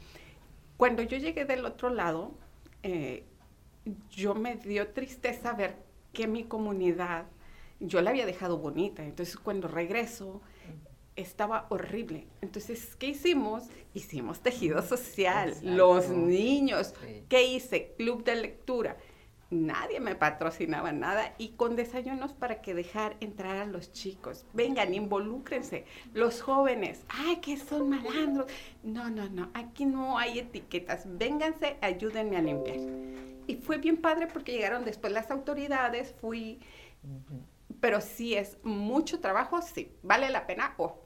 Cuando 0.77 1.03
yo 1.03 1.17
llegué 1.17 1.45
del 1.45 1.65
otro 1.65 1.91
lado, 1.91 2.33
eh, 2.83 3.25
yo 4.11 4.35
me 4.35 4.57
dio 4.57 4.89
tristeza 4.89 5.53
ver 5.53 5.77
que 6.13 6.27
mi 6.27 6.45
comunidad, 6.45 7.27
yo 7.81 8.01
la 8.01 8.11
había 8.11 8.27
dejado 8.27 8.59
bonita. 8.59 9.05
Entonces 9.05 9.37
cuando 9.37 9.69
regreso, 9.69 10.43
estaba 11.17 11.67
horrible. 11.71 12.27
Entonces, 12.41 12.97
¿qué 12.97 13.09
hicimos? 13.09 13.65
Hicimos 13.95 14.41
tejido 14.41 14.83
social. 14.83 15.55
Los 15.63 16.09
niños. 16.09 16.95
¿Qué 17.29 17.45
hice? 17.45 17.95
Club 17.97 18.25
de 18.25 18.37
lectura 18.37 18.97
nadie 19.55 20.01
me 20.01 20.15
patrocinaba 20.15 20.93
nada 20.93 21.35
y 21.39 21.51
con 21.51 21.77
desayunos 21.77 22.33
para 22.33 22.61
que 22.61 22.75
dejar 22.75 23.17
entrar 23.21 23.57
a 23.57 23.67
los 23.67 23.93
chicos. 23.93 24.45
Vengan, 24.53 24.93
involúcrense. 24.93 25.85
Los 26.13 26.43
jóvenes, 26.43 27.05
ay, 27.09 27.37
que 27.37 27.57
son 27.57 27.89
malandros. 27.89 28.51
No, 28.83 29.09
no, 29.11 29.29
no, 29.31 29.51
aquí 29.55 29.87
no 29.87 30.19
hay 30.19 30.41
etiquetas. 30.41 31.05
Vénganse, 31.07 31.77
ayúdenme 31.81 32.37
a 32.37 32.43
limpiar. 32.43 32.79
Y 33.47 33.57
fue 33.57 33.79
bien 33.79 33.99
padre 33.99 34.27
porque 34.27 34.53
llegaron 34.53 34.85
después 34.85 35.13
las 35.13 35.31
autoridades, 35.31 36.15
fui, 36.21 36.61
pero 37.81 38.01
sí 38.01 38.35
es 38.35 38.59
mucho 38.63 39.21
trabajo, 39.21 39.61
sí, 39.63 39.93
vale 40.03 40.31
la 40.31 40.47
pena. 40.47 40.75
Oh, 40.79 40.99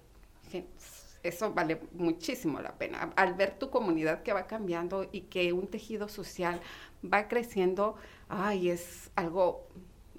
eso 1.22 1.52
vale 1.52 1.80
muchísimo 1.92 2.60
la 2.60 2.78
pena. 2.78 3.10
Al 3.16 3.34
ver 3.34 3.58
tu 3.58 3.70
comunidad 3.70 4.22
que 4.22 4.32
va 4.32 4.46
cambiando 4.46 5.08
y 5.10 5.22
que 5.22 5.52
un 5.52 5.66
tejido 5.66 6.08
social 6.08 6.60
va 7.02 7.28
creciendo, 7.28 7.96
ay, 8.28 8.70
es 8.70 9.10
algo 9.16 9.68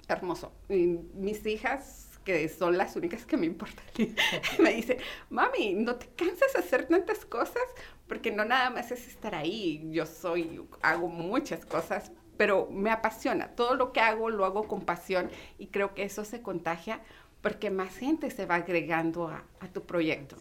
hermoso. 0.08 0.52
mis 0.68 1.44
hijas, 1.46 2.18
que 2.24 2.48
son 2.48 2.76
las 2.76 2.96
únicas 2.96 3.24
que 3.24 3.36
me 3.36 3.46
importan, 3.46 3.84
me 4.58 4.74
dicen, 4.74 4.98
mami, 5.30 5.74
¿no 5.74 5.96
te 5.96 6.06
cansas 6.08 6.52
de 6.52 6.58
hacer 6.58 6.86
tantas 6.86 7.24
cosas? 7.24 7.62
Porque 8.06 8.30
no 8.30 8.44
nada 8.44 8.70
más 8.70 8.90
es 8.90 9.06
estar 9.06 9.34
ahí. 9.34 9.88
Yo 9.92 10.04
soy, 10.04 10.60
hago 10.82 11.08
muchas 11.08 11.64
cosas, 11.64 12.12
pero 12.36 12.68
me 12.70 12.90
apasiona. 12.90 13.48
Todo 13.48 13.74
lo 13.74 13.92
que 13.92 14.00
hago 14.00 14.30
lo 14.30 14.44
hago 14.44 14.66
con 14.66 14.80
pasión 14.82 15.30
y 15.58 15.68
creo 15.68 15.94
que 15.94 16.02
eso 16.02 16.24
se 16.24 16.42
contagia 16.42 17.00
porque 17.40 17.70
más 17.70 17.96
gente 17.96 18.30
se 18.30 18.46
va 18.46 18.56
agregando 18.56 19.28
a, 19.28 19.44
tu 19.72 19.82
proyecto. 19.84 20.36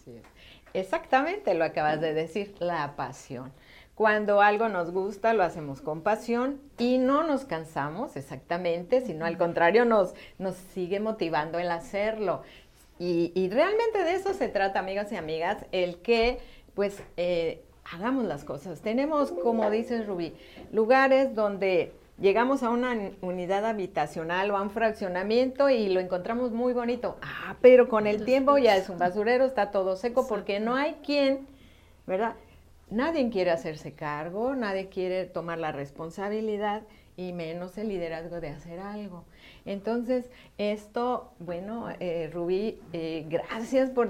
Exactamente 0.73 1.53
lo 1.53 1.63
acabas 1.63 2.01
de 2.01 2.13
decir, 2.13 2.55
la 2.59 2.95
pasión. 2.95 3.53
Cuando 3.99 4.39
algo 4.39 4.69
nos 4.69 4.91
gusta, 4.91 5.33
lo 5.33 5.43
hacemos 5.43 5.81
con 5.81 6.03
pasión 6.03 6.61
y 6.77 6.99
no 6.99 7.23
nos 7.23 7.43
cansamos 7.43 8.15
exactamente, 8.15 9.01
sino 9.01 9.25
al 9.25 9.37
contrario, 9.37 9.83
nos, 9.83 10.13
nos 10.37 10.55
sigue 10.55 11.01
motivando 11.01 11.59
el 11.59 11.69
hacerlo. 11.69 12.43
Y, 12.97 13.49
realmente 13.49 14.01
de 14.05 14.13
eso 14.13 14.33
se 14.33 14.47
trata, 14.47 14.79
amigas 14.79 15.11
y 15.11 15.17
amigas, 15.17 15.65
el 15.73 15.97
que 15.97 16.39
pues 16.75 17.03
eh, 17.17 17.61
hagamos 17.91 18.23
las 18.23 18.45
cosas. 18.45 18.79
Tenemos, 18.79 19.33
como 19.33 19.69
dices 19.69 20.07
Rubí, 20.07 20.33
lugares 20.71 21.35
donde 21.35 21.91
llegamos 22.21 22.63
a 22.63 22.69
una 22.69 22.95
unidad 23.19 23.65
habitacional 23.65 24.49
o 24.51 24.55
a 24.55 24.61
un 24.61 24.69
fraccionamiento 24.69 25.69
y 25.69 25.89
lo 25.89 25.99
encontramos 25.99 26.51
muy 26.53 26.71
bonito. 26.71 27.17
Ah, 27.21 27.57
pero 27.59 27.89
con 27.89 28.07
el 28.07 28.23
tiempo 28.23 28.57
ya 28.57 28.77
es 28.77 28.87
un 28.87 28.97
basurero, 28.97 29.43
está 29.43 29.71
todo 29.71 29.97
seco 29.97 30.25
porque 30.25 30.61
no 30.61 30.75
hay 30.75 30.93
quien, 31.03 31.49
¿verdad? 32.07 32.35
Nadie 32.91 33.29
quiere 33.29 33.51
hacerse 33.51 33.93
cargo, 33.93 34.55
nadie 34.55 34.89
quiere 34.89 35.25
tomar 35.25 35.58
la 35.58 35.72
responsabilidad 35.72 36.84
y 37.17 37.34
menos 37.34 37.77
el 37.77 37.89
liderazgo 37.89 38.39
de 38.39 38.50
hacer 38.50 38.79
algo. 38.79 39.25
Entonces, 39.65 40.29
esto, 40.58 41.34
bueno, 41.39 41.89
eh, 42.00 42.29
Rubí, 42.34 42.79
eh, 42.93 43.25
gracias 43.27 43.89
por, 43.89 44.08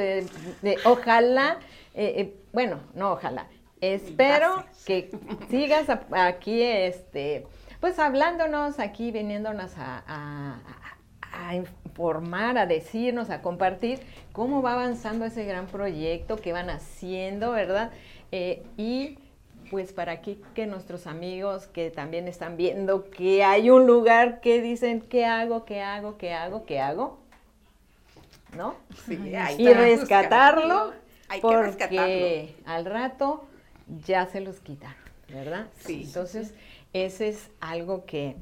ojalá, 0.85 1.57
eh, 1.95 2.35
bueno, 2.53 2.79
no 2.93 3.13
ojalá, 3.13 3.47
espero 3.81 4.63
que 4.85 5.09
sigas 5.49 5.87
aquí, 6.11 6.61
este, 6.61 7.47
pues 7.79 7.97
hablándonos 7.97 8.79
aquí, 8.79 9.11
viniéndonos 9.11 9.73
a, 9.77 10.59
a 11.31 11.55
informar, 11.55 12.57
a 12.57 12.65
decirnos, 12.65 13.29
a 13.29 13.41
compartir 13.41 13.99
cómo 14.31 14.61
va 14.61 14.73
avanzando 14.73 15.25
ese 15.25 15.45
gran 15.45 15.67
proyecto 15.67 16.37
que 16.37 16.53
van 16.53 16.69
haciendo, 16.69 17.51
¿verdad? 17.51 17.91
Eh, 18.31 18.63
y 18.77 19.17
pues 19.69 19.93
para 19.93 20.13
aquí 20.13 20.41
que 20.55 20.65
nuestros 20.65 21.07
amigos 21.07 21.67
que 21.67 21.91
también 21.91 22.27
están 22.27 22.57
viendo 22.57 23.09
que 23.09 23.43
hay 23.43 23.69
un 23.69 23.85
lugar 23.85 24.41
que 24.41 24.61
dicen, 24.61 25.01
¿qué 25.01 25.25
hago? 25.25 25.65
¿Qué 25.65 25.81
hago? 25.81 26.17
¿Qué 26.17 26.33
hago? 26.33 26.65
¿Qué 26.65 26.79
hago? 26.79 27.19
¿No? 28.55 28.75
y 29.57 29.67
rescatarlo, 29.73 30.93
hay 31.27 31.39
porque 31.39 31.61
rescatarlo. 31.61 32.65
al 32.65 32.85
rato 32.85 33.47
ya 34.05 34.25
se 34.25 34.41
los 34.41 34.59
quitan, 34.59 34.95
¿verdad? 35.29 35.67
Sí. 35.79 36.03
Entonces, 36.05 36.55
ese 36.93 37.29
es 37.29 37.51
algo 37.59 38.05
que 38.05 38.35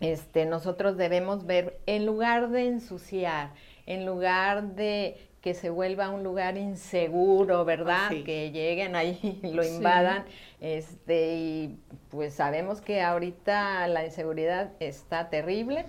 este, 0.00 0.46
nosotros 0.46 0.96
debemos 0.96 1.44
ver 1.44 1.78
en 1.86 2.06
lugar 2.06 2.48
de 2.48 2.68
ensuciar, 2.68 3.50
en 3.84 4.06
lugar 4.06 4.74
de 4.74 5.27
que 5.40 5.54
se 5.54 5.70
vuelva 5.70 6.10
un 6.10 6.24
lugar 6.24 6.56
inseguro, 6.56 7.64
¿verdad? 7.64 8.08
Sí. 8.10 8.24
Que 8.24 8.50
lleguen 8.50 8.96
ahí 8.96 9.40
y 9.42 9.52
lo 9.52 9.62
Sí. 9.62 9.70
invadan. 9.76 10.24
Este, 10.60 11.34
y 11.36 11.78
pues 12.10 12.34
sabemos 12.34 12.80
que 12.80 13.02
ahorita 13.02 13.86
la 13.88 14.04
inseguridad 14.04 14.70
está 14.80 15.28
terrible. 15.30 15.84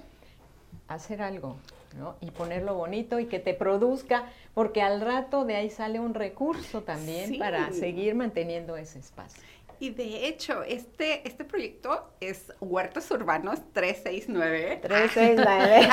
Hacer 0.88 1.22
algo, 1.22 1.56
¿no? 1.98 2.16
Y 2.22 2.32
ponerlo 2.32 2.76
bonito 2.76 3.20
y 3.20 3.26
que 3.26 3.40
te 3.40 3.54
produzca, 3.54 4.26
porque 4.54 4.82
al 4.82 5.02
rato 5.02 5.46
de 5.46 5.56
ahí 5.56 5.70
sale 5.70 6.00
un 6.00 6.14
recurso 6.14 6.82
también 6.82 7.30
Sí. 7.30 7.38
para 7.38 7.72
seguir 7.72 8.16
manteniendo 8.16 8.76
ese 8.78 9.00
espacio. 9.00 9.42
Y 9.82 9.92
de 9.92 10.28
hecho, 10.28 10.64
este, 10.64 11.26
este 11.26 11.46
proyecto 11.46 12.12
es 12.20 12.52
Huertos 12.60 13.10
Urbanos 13.12 13.60
369. 13.72 14.80
369. 14.82 15.88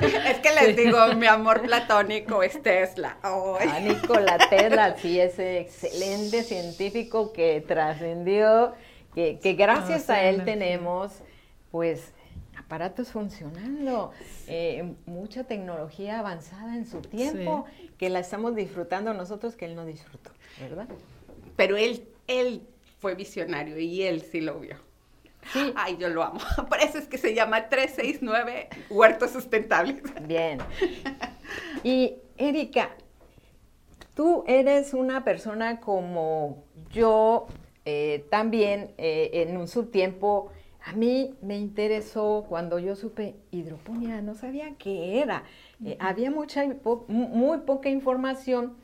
es 0.30 0.38
que 0.38 0.54
les 0.54 0.76
digo, 0.76 0.98
mi 1.16 1.26
amor 1.26 1.60
platónico 1.60 2.42
es 2.42 2.62
Tesla. 2.62 3.18
Ay. 3.22 3.68
A 3.68 3.80
Nikola 3.80 4.38
Tesla, 4.50 4.96
sí, 4.96 5.20
ese 5.20 5.60
excelente 5.60 6.42
científico 6.44 7.34
que 7.34 7.60
trascendió, 7.60 8.74
que, 9.14 9.38
que 9.38 9.52
gracias 9.52 10.08
Ah, 10.08 10.14
a 10.14 10.22
él 10.24 10.44
tenemos, 10.46 11.12
pues, 11.70 12.14
aparatos 12.56 13.08
funcionando, 13.08 14.12
eh, 14.46 14.94
mucha 15.04 15.44
tecnología 15.44 16.20
avanzada 16.20 16.74
en 16.74 16.86
su 16.86 17.02
tiempo, 17.02 17.66
que 17.98 18.08
la 18.08 18.20
estamos 18.20 18.56
disfrutando 18.56 19.12
nosotros 19.12 19.56
que 19.56 19.66
él 19.66 19.76
no 19.76 19.84
disfrutó, 19.84 20.30
¿verdad? 20.58 20.88
Pero 21.54 21.76
él, 21.76 22.08
él 22.26 22.66
fue 22.98 23.14
visionario 23.14 23.78
y 23.78 24.02
él 24.02 24.22
sí 24.22 24.40
lo 24.40 24.58
vio. 24.60 24.76
Sí. 25.52 25.72
Ay, 25.76 25.96
yo 25.98 26.08
lo 26.08 26.22
amo. 26.24 26.40
Por 26.68 26.80
eso 26.80 26.98
es 26.98 27.06
que 27.06 27.18
se 27.18 27.34
llama 27.34 27.68
369 27.68 28.68
Huertos 28.90 29.30
Sustentables. 29.30 30.02
Bien. 30.26 30.58
Y 31.84 32.14
Erika, 32.36 32.90
tú 34.14 34.42
eres 34.46 34.94
una 34.94 35.22
persona 35.24 35.80
como 35.80 36.64
yo, 36.90 37.46
eh, 37.84 38.24
también 38.30 38.92
eh, 38.98 39.30
en 39.48 39.56
un 39.56 39.68
subtiempo, 39.68 40.50
a 40.84 40.92
mí 40.94 41.34
me 41.42 41.56
interesó 41.56 42.44
cuando 42.48 42.78
yo 42.78 42.96
supe 42.96 43.36
hidroponía, 43.52 44.22
no 44.22 44.34
sabía 44.34 44.74
qué 44.78 45.20
era. 45.20 45.44
Eh, 45.84 45.96
había 46.00 46.30
mucha, 46.30 46.64
po- 46.82 47.04
muy 47.08 47.58
poca 47.58 47.88
información 47.88 48.76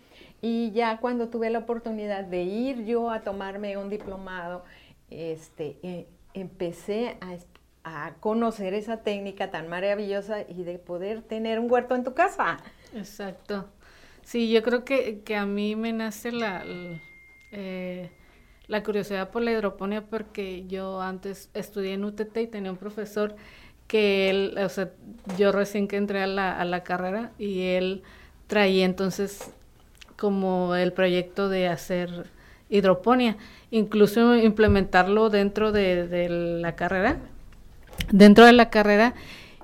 y 0.43 0.73
ya 0.73 0.99
cuando 0.99 1.29
tuve 1.31 1.51
la 1.51 1.61
oportunidad 1.61 2.25
de 2.25 2.43
ir 2.43 2.85
yo 2.85 3.11
a 3.11 3.23
tomarme 3.23 3.77
un 3.79 3.89
diplomado, 3.89 4.65
este, 5.09 5.79
eh, 5.83 6.09
empecé 6.35 7.17
a, 7.21 7.37
a 7.85 8.15
conocer 8.21 8.75
esa 8.75 8.99
técnica 8.99 9.51
tan 9.51 9.69
maravillosa 9.69 10.43
y 10.43 10.65
de 10.65 10.79
poder 10.79 11.23
tener 11.23 11.59
un 11.61 11.71
huerto 11.71 11.95
en 11.95 12.05
tu 12.05 12.15
casa. 12.15 12.59
Exacto. 12.93 13.69
Sí, 14.23 14.51
yo 14.53 14.63
creo 14.63 14.85
que, 14.85 15.23
que 15.23 15.37
a 15.37 15.47
mí 15.47 15.77
me 15.77 15.93
nace 15.93 16.33
la, 16.33 16.65
eh, 17.53 18.11
la 18.67 18.83
curiosidad 18.83 19.31
por 19.31 19.43
la 19.43 19.53
hidroponía 19.53 20.03
porque 20.07 20.67
yo 20.67 21.01
antes 21.01 21.51
estudié 21.55 21.95
en 21.95 22.05
UTT 22.05 22.37
y 22.37 22.47
tenía 22.49 22.71
un 22.73 22.79
profesor 22.79 23.37
que 23.87 24.31
él, 24.31 24.59
o 24.59 24.69
sea, 24.69 24.91
yo 25.39 25.53
recién 25.53 25.89
que 25.89 25.97
entré 25.97 26.23
a 26.23 26.27
la, 26.27 26.59
a 26.59 26.65
la 26.65 26.83
carrera 26.83 27.33
y 27.39 27.63
él 27.63 28.03
traía 28.47 28.85
entonces 28.85 29.53
como 30.23 30.76
el 30.76 30.93
proyecto 30.93 31.49
de 31.49 31.67
hacer 31.67 32.31
hidroponía, 32.69 33.38
incluso 33.73 34.37
implementarlo 34.37 35.31
dentro 35.31 35.73
de, 35.73 36.29
la 36.61 36.76
carrera, 36.76 37.19
dentro 38.12 38.47
de 38.47 38.52
la 38.52 38.71
carrera 38.71 39.14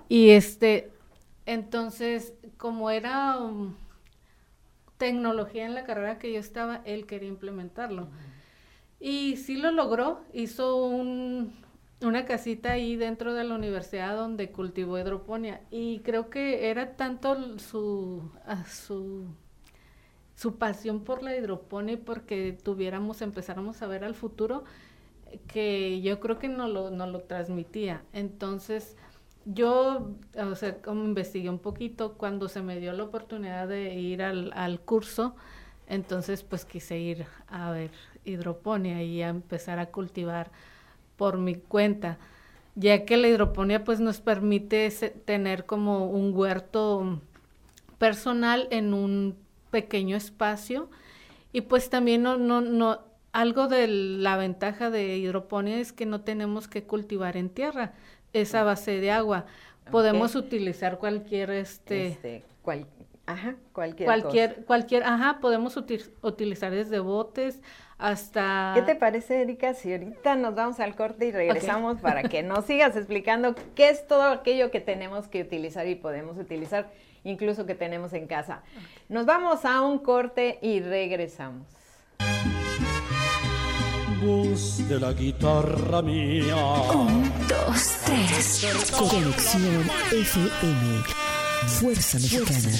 y 0.09 0.31
este, 0.31 0.91
entonces 1.47 2.35
como 2.57 2.91
era 2.91 3.39
um, 3.39 3.77
tecnología 4.97 5.65
en 5.65 5.75
la 5.75 5.85
carrera 5.85 6.19
que 6.19 6.33
yo 6.33 6.41
estaba, 6.41 6.83
él 6.85 7.07
quería 7.07 7.29
implementarlo. 7.29 8.09
Y 8.99 9.37
sí 9.37 9.55
lo 9.59 9.71
logró, 9.71 10.25
hizo 10.33 10.75
un, 10.75 11.53
una 12.01 12.25
casita 12.25 12.73
ahí 12.73 12.97
dentro 12.97 13.33
de 13.33 13.45
la 13.45 13.55
universidad 13.55 14.17
donde 14.17 14.51
cultivó 14.51 14.99
hidroponía 14.99 15.61
y 15.71 16.01
creo 16.01 16.31
que 16.31 16.69
era 16.69 16.97
tanto 16.97 17.61
su, 17.61 18.29
su, 18.69 19.23
su 20.39 20.55
pasión 20.55 21.01
por 21.01 21.25
la 21.25 21.35
hidroponía 21.37 21.95
y 21.95 21.97
porque 21.97 22.57
tuviéramos, 22.63 23.23
empezáramos 23.23 23.83
a 23.83 23.89
ver 23.89 24.05
al 24.05 24.15
futuro, 24.15 24.63
que 25.49 26.01
yo 26.01 26.21
creo 26.21 26.39
que 26.39 26.49
no 26.49 26.69
lo, 26.69 26.91
no 26.91 27.09
lo 27.09 27.23
transmitía. 27.23 28.05
Entonces, 28.13 28.97
yo, 29.47 30.13
o 30.37 30.55
sea, 30.55 30.81
como 30.81 31.05
investigué 31.05 31.51
un 31.51 31.59
poquito, 31.59 32.13
cuando 32.13 32.49
se 32.49 32.63
me 32.63 32.79
dio 32.79 32.93
la 32.93 33.03
oportunidad 33.03 33.67
de 33.67 33.95
ir 33.95 34.23
al, 34.23 34.53
al 34.55 34.79
curso, 34.79 35.35
entonces 35.89 36.45
pues 36.45 36.65
quise 36.65 37.01
ir 37.01 37.27
a 37.49 37.73
ver 37.73 37.91
hidroponía 38.25 39.03
y 39.03 39.21
a 39.23 39.31
empezar 39.31 39.81
a 39.81 39.87
cultivar 39.87 40.53
por 41.17 41.39
mi 41.39 41.57
cuenta, 41.57 42.17
ya 42.77 43.05
que 43.05 43.17
la 43.17 43.27
hidroponía 43.27 43.83
pues 43.83 43.99
nos 43.99 44.21
permite 44.21 44.89
tener 45.25 45.67
como 45.67 46.07
un 46.09 46.33
huerto 46.33 47.21
personal 47.99 48.69
en 48.71 48.95
un 48.95 49.48
pequeño 49.71 50.17
espacio. 50.17 50.91
Y 51.53 51.63
pues 51.63 51.91
también 51.91 52.23
no, 52.23 52.37
no, 52.37 52.61
no, 52.61 53.01
algo 53.33 53.69
de 53.69 53.87
la 53.89 54.37
ventaja 54.37 54.91
de 54.91 55.17
hidroponía 55.17 55.79
es 55.79 55.93
que 55.93 56.07
no 56.07 56.21
tenemos 56.21 56.69
que 56.69 56.83
cultivar 56.85 57.37
en 57.37 57.49
tierra, 57.51 57.93
es 58.33 58.55
a 58.55 58.65
base 58.65 59.01
de 59.01 59.11
agua. 59.11 59.47
Podemos 59.91 60.35
utilizar 60.35 60.99
cualquier 60.99 61.51
este, 61.51 62.09
Este, 62.09 62.45
cual- 62.63 62.87
ajá, 63.25 63.57
cualquier, 63.73 64.07
cualquier, 64.07 64.51
cosa. 64.55 64.67
cualquier, 64.67 65.03
ajá, 65.05 65.39
podemos 65.41 65.77
util- 65.79 66.11
utilizar 66.23 66.71
desde 66.73 66.99
botes 66.99 67.63
hasta 67.97 68.73
¿Qué 68.75 68.83
te 68.83 68.95
parece, 68.95 69.41
Erika, 69.43 69.75
si 69.75 69.91
ahorita 69.93 70.37
nos 70.37 70.55
vamos 70.55 70.79
al 70.81 70.95
corte 70.95 71.27
y 71.27 71.33
regresamos 71.33 72.01
para 72.01 72.23
que 72.23 72.43
nos 72.43 72.65
sigas 72.67 72.95
explicando 72.97 73.55
qué 73.75 73.89
es 73.89 74.07
todo 74.07 74.23
aquello 74.25 74.71
que 74.71 74.81
tenemos 74.81 75.27
que 75.27 75.43
utilizar 75.43 75.87
y 75.89 75.95
podemos 75.95 76.37
utilizar, 76.39 76.91
incluso 77.29 77.67
que 77.67 77.75
tenemos 77.75 78.13
en 78.13 78.27
casa? 78.27 78.63
Nos 79.09 79.27
vamos 79.27 79.65
a 79.65 79.81
un 79.83 79.99
corte 79.99 80.59
y 80.63 80.81
regresamos. 80.81 81.67
Voz 84.23 84.89
de 84.89 84.99
la 84.99 85.13
guitarra 85.13 86.03
mía. 86.03 86.57
Dos, 87.49 88.01
tres. 88.05 88.67
Conexión 88.91 89.89
FM. 90.11 91.05
Fuerza 91.67 92.19
Mexicana. 92.19 92.71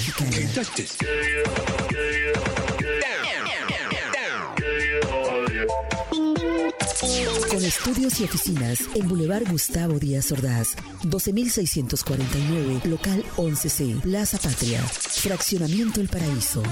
Con 7.59 7.67
estudios 7.67 8.21
y 8.21 8.23
oficinas 8.23 8.87
en 8.95 9.09
Boulevard 9.09 9.45
Gustavo 9.51 9.99
Díaz 9.99 10.31
Ordaz, 10.31 10.77
12649, 11.03 12.83
local 12.85 13.21
11C, 13.35 13.99
Plaza 13.99 14.37
Patria, 14.37 14.79
Fraccionamiento 14.79 15.99
El 15.99 16.07
Paraíso. 16.07 16.63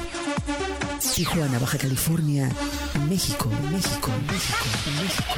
Tijuana, 1.14 1.60
Baja 1.60 1.78
California, 1.78 2.50
México, 3.10 3.50
México, 3.70 4.12
México, 4.32 4.66
México. 5.02 5.34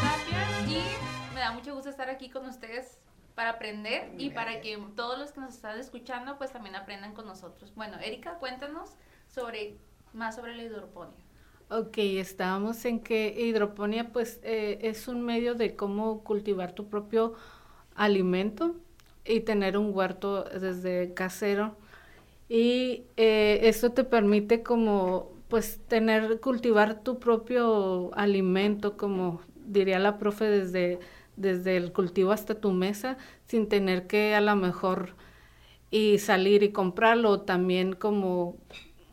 Tapia, 0.00 0.48
y 0.66 1.34
me 1.34 1.40
da 1.40 1.52
mucho 1.52 1.74
gusto 1.74 1.90
estar 1.90 2.08
aquí 2.08 2.30
con 2.30 2.46
ustedes 2.46 3.03
para 3.34 3.50
aprender 3.50 4.12
y 4.18 4.30
para 4.30 4.60
que 4.60 4.78
todos 4.94 5.18
los 5.18 5.32
que 5.32 5.40
nos 5.40 5.54
están 5.54 5.78
escuchando 5.78 6.38
pues 6.38 6.52
también 6.52 6.76
aprendan 6.76 7.14
con 7.14 7.26
nosotros. 7.26 7.74
Bueno, 7.74 7.98
Erika, 7.98 8.38
cuéntanos 8.38 8.90
sobre 9.28 9.76
más 10.12 10.36
sobre 10.36 10.56
la 10.56 10.62
hidroponía. 10.62 11.24
Ok, 11.70 11.98
estábamos 11.98 12.84
en 12.84 13.00
que 13.00 13.34
hidroponía 13.36 14.12
pues 14.12 14.40
eh, 14.44 14.78
es 14.82 15.08
un 15.08 15.22
medio 15.22 15.54
de 15.54 15.74
cómo 15.74 16.22
cultivar 16.22 16.72
tu 16.72 16.88
propio 16.88 17.34
alimento 17.94 18.76
y 19.24 19.40
tener 19.40 19.76
un 19.78 19.94
huerto 19.94 20.44
desde 20.44 21.14
casero. 21.14 21.76
Y 22.48 23.04
eh, 23.16 23.60
esto 23.62 23.92
te 23.92 24.04
permite 24.04 24.62
como 24.62 25.32
pues 25.48 25.80
tener, 25.88 26.40
cultivar 26.40 27.02
tu 27.02 27.18
propio 27.18 28.10
alimento, 28.14 28.96
como 28.96 29.40
diría 29.66 29.98
la 29.98 30.18
profe, 30.18 30.44
desde, 30.44 30.98
desde 31.36 31.76
el 31.76 31.92
cultivo 31.92 32.32
hasta 32.32 32.54
tu 32.54 32.72
mesa, 32.72 33.16
sin 33.46 33.68
tener 33.68 34.06
que 34.06 34.34
a 34.34 34.40
lo 34.40 34.56
mejor 34.56 35.14
y 35.90 36.18
salir 36.18 36.62
y 36.62 36.72
comprarlo, 36.72 37.42
también 37.42 37.94
como 37.94 38.56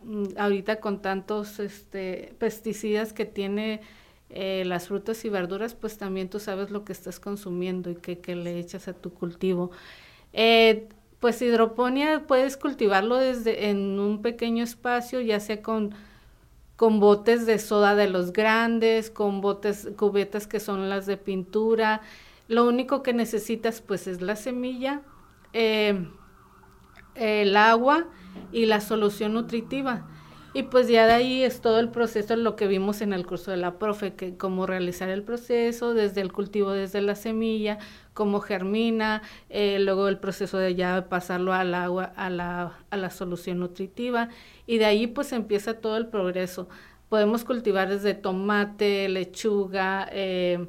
mm, 0.04 0.38
ahorita 0.38 0.80
con 0.80 1.02
tantos 1.02 1.60
este, 1.60 2.34
pesticidas 2.40 3.14
que 3.14 3.26
tiene 3.26 3.82
eh, 4.30 4.64
las 4.66 4.88
frutas 4.88 5.24
y 5.26 5.30
verduras, 5.30 5.76
pues 5.76 5.98
también 5.98 6.30
tú 6.30 6.40
sabes 6.40 6.72
lo 6.72 6.86
que 6.86 6.94
estás 6.94 7.20
consumiendo 7.20 7.90
y 7.90 7.96
que, 7.96 8.20
que 8.20 8.36
le 8.36 8.60
echas 8.60 8.88
a 8.88 8.94
tu 8.94 9.14
cultivo. 9.14 9.72
Eh, 10.34 10.88
pues 11.20 11.42
hidroponía 11.42 12.26
puedes 12.28 12.58
cultivarlo 12.58 13.18
desde 13.18 13.70
en 13.70 14.00
un 14.00 14.22
pequeño 14.22 14.64
espacio, 14.64 15.22
ya 15.22 15.40
sea 15.40 15.62
con, 15.62 15.94
con 16.82 17.00
botes 17.00 17.46
de 17.46 17.60
soda 17.60 17.94
de 17.94 18.10
los 18.10 18.34
grandes, 18.34 19.12
con 19.12 19.39
botes, 19.39 19.89
cubetas 19.98 20.48
que 20.48 20.60
son 20.60 20.89
las 20.89 21.06
de 21.06 21.15
pintura. 21.15 22.02
Lo 22.48 22.67
único 22.67 23.04
que 23.04 23.13
necesitas 23.13 23.82
pues 23.82 24.08
es 24.08 24.24
la 24.24 24.36
semilla, 24.36 25.04
eh, 25.54 26.08
el 27.13 27.56
agua 27.56 28.08
y 28.52 28.65
la 28.65 28.82
solución 28.82 29.34
nutritiva. 29.34 30.08
Y 30.56 30.63
pues 30.63 30.88
ya 30.88 31.06
de 31.06 31.13
ahí 31.13 31.44
es 31.44 31.62
todo 31.62 31.80
el 31.80 31.89
proceso, 31.89 32.36
lo 32.36 32.56
que 32.56 32.65
vimos 32.65 33.02
en 33.02 33.13
el 33.13 33.28
curso 33.28 33.52
de 33.52 33.58
la 33.58 33.78
profe, 33.78 34.15
que 34.15 34.36
cómo 34.36 34.65
realizar 34.65 35.08
el 35.10 35.22
proceso, 35.22 35.94
desde 35.94 36.22
el 36.22 36.34
cultivo, 36.34 36.72
desde 36.72 37.02
la 37.02 37.13
semilla, 37.13 37.78
cómo 38.13 38.39
germina, 38.41 39.21
eh, 39.50 39.80
luego 39.80 40.08
el 40.08 40.17
proceso 40.17 40.58
de 40.58 40.76
ya 40.76 41.08
pasarlo 41.10 41.54
al 41.54 41.74
agua, 41.74 42.12
a 42.15 42.30
la, 42.30 42.74
a 42.89 42.97
la 42.97 43.10
solución 43.10 43.60
nutritiva, 43.60 44.30
y 44.67 44.78
de 44.78 44.86
ahí 44.86 45.08
pues 45.08 45.32
empieza 45.32 45.76
todo 45.76 45.97
el 45.97 46.08
progreso. 46.08 46.67
Podemos 47.10 47.43
cultivar 47.43 47.89
desde 47.89 48.13
tomate, 48.13 49.10
lechuga, 49.10 50.08
eh, 50.12 50.65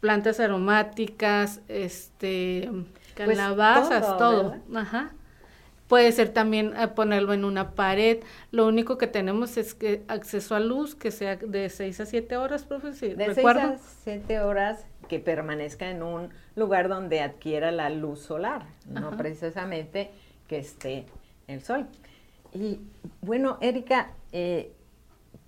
plantas 0.00 0.40
aromáticas, 0.40 1.60
este, 1.68 2.70
Pues 3.16 3.36
calabazas, 3.36 4.16
todo, 4.16 4.52
todo. 4.52 4.78
Ajá. 4.78 5.12
Puede 5.86 6.12
ser 6.12 6.28
también 6.28 6.74
eh, 6.76 6.88
ponerlo 6.88 7.32
en 7.32 7.46
una 7.46 7.70
pared. 7.74 8.18
Lo 8.50 8.66
único 8.66 8.98
que 8.98 9.06
tenemos 9.06 9.56
es 9.56 9.74
que 9.74 10.04
acceso 10.08 10.54
a 10.54 10.60
luz, 10.60 10.94
que 10.94 11.10
sea 11.10 11.36
de 11.36 11.70
6 11.70 12.00
a 12.00 12.06
7 12.06 12.36
horas, 12.36 12.64
profe. 12.64 12.92
¿sí? 12.92 13.08
De 13.08 13.24
6 13.24 13.36
¿Recuerdo? 13.36 13.60
a 13.60 13.78
7 14.04 14.40
horas 14.40 14.84
que 15.08 15.18
permanezca 15.18 15.90
en 15.90 16.02
un 16.02 16.30
lugar 16.54 16.88
donde 16.88 17.20
adquiera 17.20 17.70
la 17.72 17.90
luz 17.90 18.20
solar, 18.20 18.62
no 18.86 19.16
precisamente 19.16 20.10
que 20.46 20.58
esté 20.58 21.06
el 21.46 21.62
sol. 21.62 21.86
Y 22.52 22.80
bueno, 23.20 23.58
Erika, 23.60 24.12
eh, 24.32 24.72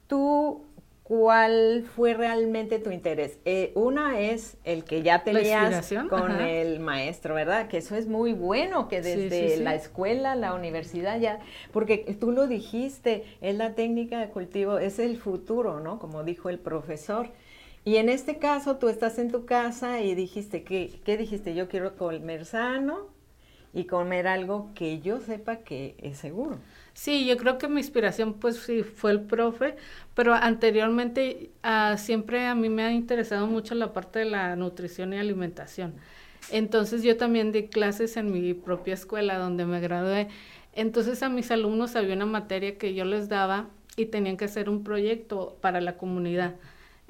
¿tú 0.07 0.65
cuál 1.03 1.85
fue 1.97 2.15
realmente 2.15 2.79
tu 2.79 2.91
interés? 2.91 3.39
Eh, 3.45 3.73
una 3.75 4.21
es 4.21 4.57
el 4.65 4.85
que 4.85 5.03
ya 5.03 5.25
tenías 5.25 5.93
con 6.09 6.31
ajá. 6.31 6.49
el 6.49 6.79
maestro, 6.81 7.35
¿verdad? 7.35 7.69
Que 7.69 7.79
eso 7.79 7.97
es 7.97 8.07
muy 8.07 8.33
bueno, 8.33 8.87
que 8.89 9.03
Sí, 9.03 9.11
desde 9.11 9.49
sí, 9.49 9.57
sí. 9.57 9.63
la 9.63 9.75
escuela, 9.75 10.37
la 10.37 10.55
universidad 10.55 11.19
ya, 11.19 11.41
porque 11.73 11.99
tú 12.21 12.31
lo 12.31 12.47
dijiste, 12.47 13.25
es 13.41 13.57
la 13.57 13.75
técnica 13.75 14.21
de 14.21 14.29
cultivo, 14.29 14.79
es 14.79 14.99
el 14.99 15.17
futuro, 15.17 15.81
¿no? 15.81 15.99
Como 15.99 16.23
dijo 16.23 16.49
el 16.49 16.59
profesor. 16.59 17.29
Y 17.85 17.97
en 17.97 18.09
este 18.09 18.39
caso 18.39 18.77
tú 18.77 18.89
estás 18.89 19.19
en 19.19 19.31
tu 19.31 19.47
casa 19.47 20.03
y 20.03 20.15
dijiste, 20.15 20.63
¿qué, 20.63 21.01
qué 21.05 21.17
dijiste? 21.17 21.55
Yo 21.55 21.69
quiero 21.69 21.97
comer 21.97 22.45
sano 22.45 23.09
y 23.73 23.85
comer 23.85 24.27
algo 24.27 24.71
que 24.75 25.01
yo 25.01 25.21
sepa 25.21 25.57
que 25.57 25.95
es 25.99 26.19
seguro. 26.19 26.59
Sí, 26.93 27.25
yo 27.27 27.37
creo 27.37 27.57
que 27.57 27.69
mi 27.69 27.81
inspiración 27.81 28.35
pues 28.35 28.57
sí 28.57 28.83
fue 28.83 29.13
el 29.13 29.21
profe, 29.21 29.77
pero 30.15 30.35
anteriormente 30.35 31.51
ah, 31.63 31.97
siempre 31.97 32.47
a 32.47 32.55
mí 32.55 32.69
me 32.69 32.83
ha 32.83 32.93
interesado 32.93 33.47
mucho 33.47 33.75
la 33.75 33.93
parte 33.93 34.21
de 34.21 34.25
la 34.27 34.57
nutrición 34.57 35.13
y 35.15 35.19
alimentación. 35.19 35.95
Entonces 36.51 37.03
yo 37.03 37.17
también 37.17 37.53
di 37.53 37.69
clases 37.69 38.17
en 38.17 38.33
mi 38.33 38.55
propia 38.55 38.95
escuela 38.95 39.39
donde 39.39 39.67
me 39.67 39.81
gradué. 39.81 40.29
Entonces 40.75 41.23
a 41.23 41.29
mis 41.29 41.51
alumnos 41.51 41.97
había 41.97 42.15
una 42.15 42.27
materia 42.27 42.77
que 42.77 42.95
yo 42.95 43.05
les 43.05 43.29
daba 43.29 43.69
y 43.97 44.07
tenían 44.07 44.37
que 44.37 44.47
hacer 44.47 44.69
un 44.69 44.83
proyecto 44.85 45.57
para 45.61 45.81
la 45.81 45.97
comunidad. 45.97 46.55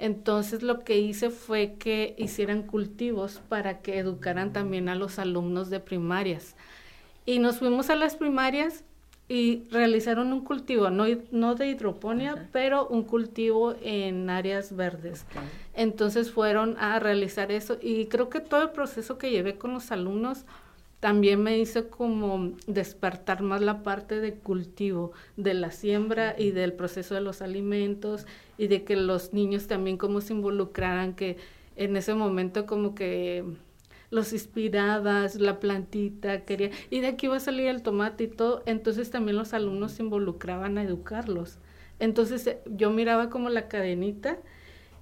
Entonces 0.01 0.63
lo 0.63 0.81
que 0.81 0.99
hice 0.99 1.29
fue 1.29 1.75
que 1.79 2.15
hicieran 2.17 2.63
cultivos 2.63 3.43
para 3.51 3.83
que 3.83 3.99
educaran 3.99 4.53
también 4.53 4.89
a 4.89 4.95
los 4.95 5.19
alumnos 5.19 5.69
de 5.69 5.79
primarias. 5.79 6.57
Y 7.27 7.39
nos 7.39 7.59
fuimos 7.59 7.91
a 7.91 7.97
las 7.97 8.17
primarias 8.17 8.83
y 9.29 9.65
realizaron 9.71 10.33
un 10.33 10.41
cultivo, 10.43 10.89
no, 10.89 11.05
no 11.31 11.55
de 11.55 11.69
hidroponía, 11.69 12.49
pero 12.51 12.89
un 12.89 13.05
cultivo 13.05 13.77
en 13.83 14.31
áreas 14.31 14.75
verdes. 14.75 15.27
Entonces 15.75 16.33
fueron 16.33 16.79
a 16.79 16.99
realizar 16.99 17.53
eso 17.53 17.77
y 17.81 18.07
creo 18.07 18.31
que 18.31 18.41
todo 18.41 18.63
el 18.63 18.71
proceso 18.71 19.19
que 19.19 19.31
llevé 19.31 19.59
con 19.59 19.75
los 19.75 19.93
alumnos 19.93 20.47
también 21.01 21.43
me 21.43 21.59
hizo 21.59 21.89
como 21.89 22.53
despertar 22.67 23.43
más 23.43 23.63
la 23.63 23.83
parte 23.83 24.21
de 24.21 24.35
cultivo, 24.35 25.13
de 25.37 25.55
la 25.55 25.71
siembra 25.71 26.35
y 26.39 26.51
del 26.51 26.75
proceso 26.75 27.15
de 27.15 27.23
los 27.23 27.41
alimentos 27.41 28.27
y 28.59 28.69
de 28.69 28.85
que 28.85 28.97
los 28.97 29.33
niños 29.33 29.67
también 29.67 29.97
como 29.97 30.21
se 30.21 30.35
involucraran, 30.35 31.15
que 31.15 31.39
en 31.77 31.97
ese 31.97 32.15
momento 32.15 32.67
como 32.67 32.95
que 32.95 33.45
los 34.11 34.33
inspirabas, 34.33 35.37
la 35.37 35.59
plantita, 35.59 36.45
quería, 36.45 36.71
y 36.91 37.01
de 37.01 37.09
aquí 37.09 37.29
va 37.29 37.37
a 37.37 37.41
salir 37.41 37.69
el 37.69 37.83
tomate 37.83 38.25
y 38.25 38.29
todo, 38.29 38.63
entonces 38.67 39.11
también 39.11 39.37
los 39.37 39.55
alumnos 39.55 39.93
se 39.93 40.03
involucraban 40.03 40.77
a 40.77 40.83
educarlos. 40.83 41.59
Entonces 41.99 42.47
eh, 42.47 42.61
yo 42.67 42.91
miraba 42.91 43.31
como 43.31 43.49
la 43.51 43.69
cadenita 43.69 44.39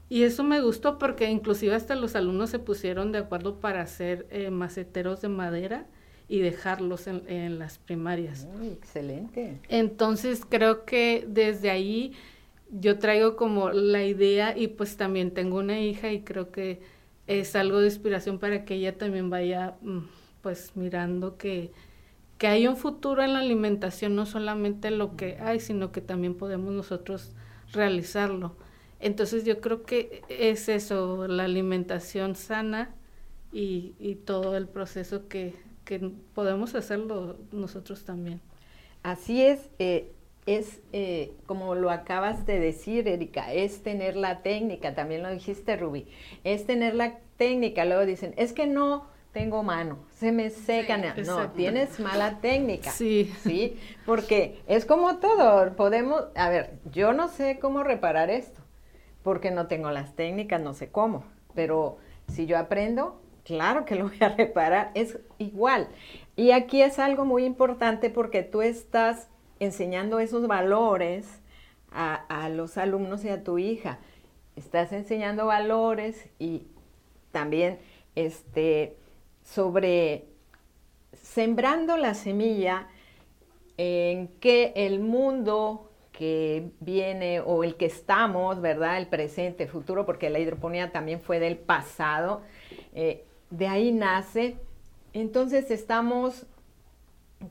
y 0.08 0.22
eso 0.22 0.44
me 0.44 0.60
gustó 0.60 0.98
porque 0.98 1.30
inclusive 1.30 1.74
hasta 1.74 1.94
los 1.94 2.16
alumnos 2.16 2.50
se 2.50 2.58
pusieron 2.58 3.12
de 3.12 3.18
acuerdo 3.18 3.60
para 3.60 3.82
hacer 3.82 4.26
eh, 4.30 4.50
maceteros 4.50 5.20
de 5.20 5.28
madera 5.28 5.86
y 6.28 6.40
dejarlos 6.40 7.06
en, 7.06 7.22
en 7.26 7.58
las 7.58 7.78
primarias. 7.78 8.46
Muy 8.58 8.68
excelente. 8.68 9.58
Entonces 9.68 10.42
creo 10.48 10.84
que 10.84 11.24
desde 11.28 11.70
ahí 11.70 12.12
yo 12.70 12.98
traigo 12.98 13.36
como 13.36 13.70
la 13.70 14.04
idea 14.04 14.56
y 14.56 14.68
pues 14.68 14.96
también 14.96 15.32
tengo 15.32 15.58
una 15.58 15.80
hija 15.80 16.12
y 16.12 16.22
creo 16.22 16.50
que 16.50 16.80
es 17.26 17.54
algo 17.56 17.80
de 17.80 17.86
inspiración 17.86 18.38
para 18.38 18.64
que 18.64 18.74
ella 18.74 18.96
también 18.96 19.30
vaya 19.30 19.76
mm, 19.82 20.00
pues 20.42 20.72
mirando 20.76 21.36
que, 21.36 21.72
que 22.38 22.46
hay 22.46 22.66
un 22.66 22.76
futuro 22.76 23.22
en 23.22 23.34
la 23.34 23.40
alimentación, 23.40 24.16
no 24.16 24.26
solamente 24.26 24.90
lo 24.90 25.16
que 25.16 25.36
hay, 25.40 25.60
sino 25.60 25.92
que 25.92 26.00
también 26.00 26.34
podemos 26.34 26.72
nosotros 26.72 27.32
realizarlo. 27.72 28.56
Entonces 29.00 29.44
yo 29.44 29.60
creo 29.60 29.84
que 29.84 30.22
es 30.28 30.68
eso, 30.68 31.28
la 31.28 31.44
alimentación 31.44 32.34
sana 32.34 32.94
y, 33.52 33.94
y 33.98 34.16
todo 34.16 34.56
el 34.56 34.66
proceso 34.66 35.28
que, 35.28 35.54
que 35.84 36.10
podemos 36.34 36.74
hacerlo 36.74 37.36
nosotros 37.52 38.04
también. 38.04 38.40
Así 39.02 39.42
es, 39.42 39.70
eh, 39.78 40.12
es 40.46 40.80
eh, 40.92 41.32
como 41.46 41.74
lo 41.74 41.90
acabas 41.90 42.46
de 42.46 42.58
decir, 42.58 43.06
Erika, 43.06 43.52
es 43.52 43.82
tener 43.82 44.16
la 44.16 44.42
técnica, 44.42 44.94
también 44.94 45.22
lo 45.22 45.30
dijiste, 45.30 45.76
Ruby, 45.76 46.06
es 46.44 46.66
tener 46.66 46.94
la 46.94 47.18
técnica. 47.36 47.84
Luego 47.84 48.04
dicen, 48.06 48.34
es 48.36 48.52
que 48.52 48.66
no 48.66 49.06
tengo 49.32 49.62
mano, 49.62 49.98
se 50.10 50.32
me 50.32 50.50
secan. 50.50 51.04
no, 51.26 51.50
tienes 51.52 52.00
mala 52.00 52.40
técnica. 52.40 52.90
Sí. 52.90 53.32
Sí, 53.42 53.76
porque 54.06 54.58
es 54.66 54.84
como 54.84 55.18
todo, 55.18 55.76
podemos, 55.76 56.24
a 56.34 56.48
ver, 56.48 56.78
yo 56.92 57.12
no 57.12 57.28
sé 57.28 57.58
cómo 57.60 57.82
reparar 57.84 58.30
esto, 58.30 58.60
porque 59.28 59.50
no 59.50 59.66
tengo 59.66 59.90
las 59.90 60.16
técnicas, 60.16 60.58
no 60.58 60.72
sé 60.72 60.90
cómo, 60.90 61.22
pero 61.54 61.98
si 62.28 62.46
yo 62.46 62.56
aprendo, 62.56 63.20
claro 63.44 63.84
que 63.84 63.94
lo 63.94 64.08
voy 64.08 64.16
a 64.20 64.30
reparar, 64.30 64.90
es 64.94 65.18
igual. 65.36 65.88
Y 66.34 66.52
aquí 66.52 66.80
es 66.80 66.98
algo 66.98 67.26
muy 67.26 67.44
importante 67.44 68.08
porque 68.08 68.42
tú 68.42 68.62
estás 68.62 69.28
enseñando 69.60 70.18
esos 70.18 70.46
valores 70.46 71.42
a, 71.92 72.48
los 72.48 72.78
alumnos 72.78 73.22
y 73.26 73.28
a 73.28 73.44
tu 73.44 73.58
hija. 73.58 73.98
Estás 74.56 74.94
enseñando 74.94 75.44
valores 75.44 76.30
y 76.38 76.66
también 77.30 77.80
este, 78.14 78.96
sobre 79.44 80.24
sembrando 81.22 81.98
la 81.98 82.14
semilla 82.14 82.88
en 83.76 84.28
que 84.40 84.72
el 84.74 85.00
mundo 85.00 85.87
que 86.18 86.72
viene 86.80 87.38
o 87.38 87.62
el 87.62 87.76
que 87.76 87.86
estamos, 87.86 88.60
¿verdad? 88.60 88.98
El 88.98 89.06
presente, 89.06 89.62
el 89.62 89.68
futuro, 89.68 90.04
porque 90.04 90.30
la 90.30 90.40
hidroponía 90.40 90.90
también 90.90 91.20
fue 91.20 91.38
del 91.38 91.56
pasado, 91.56 92.42
eh, 92.92 93.24
de 93.50 93.68
ahí 93.68 93.92
nace. 93.92 94.56
Entonces 95.12 95.70
estamos 95.70 96.46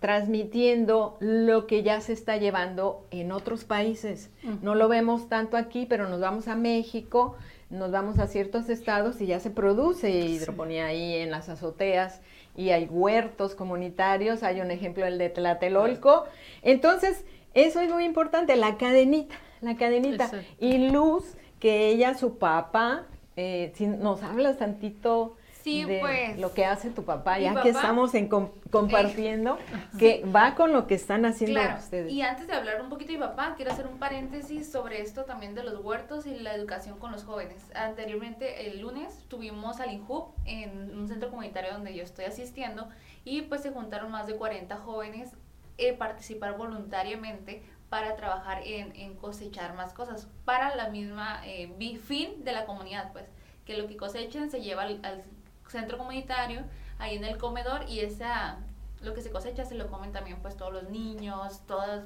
transmitiendo 0.01 1.15
lo 1.21 1.65
que 1.65 1.81
ya 1.81 2.01
se 2.01 2.11
está 2.11 2.35
llevando 2.35 3.07
en 3.09 3.31
otros 3.31 3.63
países. 3.63 4.31
No 4.61 4.75
lo 4.75 4.89
vemos 4.89 5.29
tanto 5.29 5.55
aquí, 5.55 5.85
pero 5.85 6.09
nos 6.09 6.19
vamos 6.19 6.49
a 6.49 6.57
México, 6.57 7.37
nos 7.69 7.91
vamos 7.91 8.19
a 8.19 8.27
ciertos 8.27 8.67
estados 8.67 9.21
y 9.21 9.27
ya 9.27 9.39
se 9.39 9.49
produce 9.49 10.09
hidroponía 10.09 10.87
ahí 10.87 11.13
en 11.13 11.31
las 11.31 11.47
azoteas 11.47 12.19
y 12.57 12.71
hay 12.71 12.85
huertos 12.87 13.55
comunitarios, 13.55 14.43
hay 14.43 14.59
un 14.59 14.71
ejemplo 14.71 15.05
el 15.05 15.17
de 15.17 15.29
Tlatelolco. 15.29 16.25
Entonces, 16.63 17.23
eso 17.65 17.81
es 17.81 17.91
muy 17.91 18.03
importante, 18.05 18.55
la 18.55 18.77
cadenita, 18.77 19.35
la 19.61 19.75
cadenita. 19.75 20.25
Exacto. 20.25 20.47
Y 20.59 20.89
Luz, 20.89 21.35
que 21.59 21.87
ella, 21.89 22.13
su 22.15 22.37
papá, 22.37 23.05
eh, 23.35 23.71
si 23.75 23.87
nos 23.87 24.23
hablas 24.23 24.57
tantito 24.57 25.35
Sí, 25.63 25.83
de 25.83 25.99
pues, 25.99 26.39
lo 26.39 26.53
que 26.53 26.63
hace 26.65 26.91
tu 26.91 27.03
papá, 27.03 27.39
ya 27.39 27.61
que 27.61 27.69
estamos 27.69 28.13
en 28.15 28.29
com- 28.29 28.51
compartiendo, 28.71 29.57
que 29.99 30.23
va 30.23 30.55
con 30.55 30.71
lo 30.71 30.87
que 30.87 30.95
están 30.95 31.25
haciendo 31.25 31.59
Claro, 31.59 31.77
ustedes. 31.79 32.09
y 32.13 32.21
antes 32.21 32.47
de 32.47 32.53
hablar 32.53 32.81
un 32.81 32.87
poquito 32.87 33.11
de 33.11 33.17
mi 33.17 33.23
papá, 33.25 33.53
quiero 33.57 33.73
hacer 33.73 33.85
un 33.85 33.97
paréntesis 33.99 34.71
sobre 34.71 35.01
esto 35.01 35.25
también 35.25 35.55
de 35.55 35.63
los 35.65 35.83
huertos 35.83 36.25
y 36.25 36.35
la 36.39 36.53
educación 36.55 36.97
con 36.99 37.11
los 37.11 37.25
jóvenes. 37.25 37.65
Anteriormente, 37.75 38.67
el 38.67 38.79
lunes, 38.79 39.25
tuvimos 39.27 39.81
al 39.81 39.91
INJUP 39.91 40.29
en 40.45 40.97
un 40.97 41.07
centro 41.09 41.29
comunitario 41.29 41.73
donde 41.73 41.93
yo 41.93 42.03
estoy 42.03 42.25
asistiendo 42.25 42.87
y 43.25 43.41
pues 43.41 43.61
se 43.61 43.71
juntaron 43.71 44.09
más 44.09 44.25
de 44.27 44.35
40 44.37 44.77
jóvenes 44.77 45.31
a 45.79 45.97
participar 45.97 46.57
voluntariamente 46.57 47.63
para 47.89 48.15
trabajar 48.15 48.61
en, 48.65 48.95
en 48.95 49.15
cosechar 49.15 49.75
más 49.75 49.93
cosas, 49.93 50.27
para 50.45 50.75
la 50.75 50.89
misma 50.89 51.41
eh, 51.45 51.99
fin 52.03 52.43
de 52.43 52.51
la 52.51 52.65
comunidad, 52.65 53.11
pues, 53.13 53.25
que 53.65 53.77
lo 53.77 53.87
que 53.87 53.95
cosechen 53.95 54.51
se 54.51 54.61
lleva 54.61 54.83
al, 54.83 54.99
al 55.03 55.23
centro 55.67 55.97
comunitario, 55.97 56.63
ahí 56.99 57.15
en 57.15 57.23
el 57.23 57.37
comedor, 57.37 57.87
y 57.87 58.01
esa, 58.01 58.57
lo 59.01 59.13
que 59.13 59.21
se 59.21 59.31
cosecha 59.31 59.65
se 59.65 59.75
lo 59.75 59.87
comen 59.89 60.11
también 60.11 60.39
pues 60.41 60.57
todos 60.57 60.73
los 60.73 60.89
niños, 60.89 61.61
todas, 61.67 62.05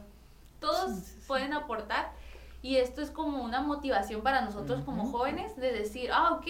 todos 0.59 1.13
pueden 1.27 1.53
aportar 1.53 2.11
y 2.61 2.77
esto 2.77 3.01
es 3.01 3.09
como 3.09 3.41
una 3.43 3.61
motivación 3.61 4.21
para 4.21 4.41
nosotros 4.41 4.83
como 4.83 5.11
jóvenes 5.11 5.55
de 5.55 5.71
decir, 5.71 6.11
ah, 6.13 6.33
ok, 6.33 6.47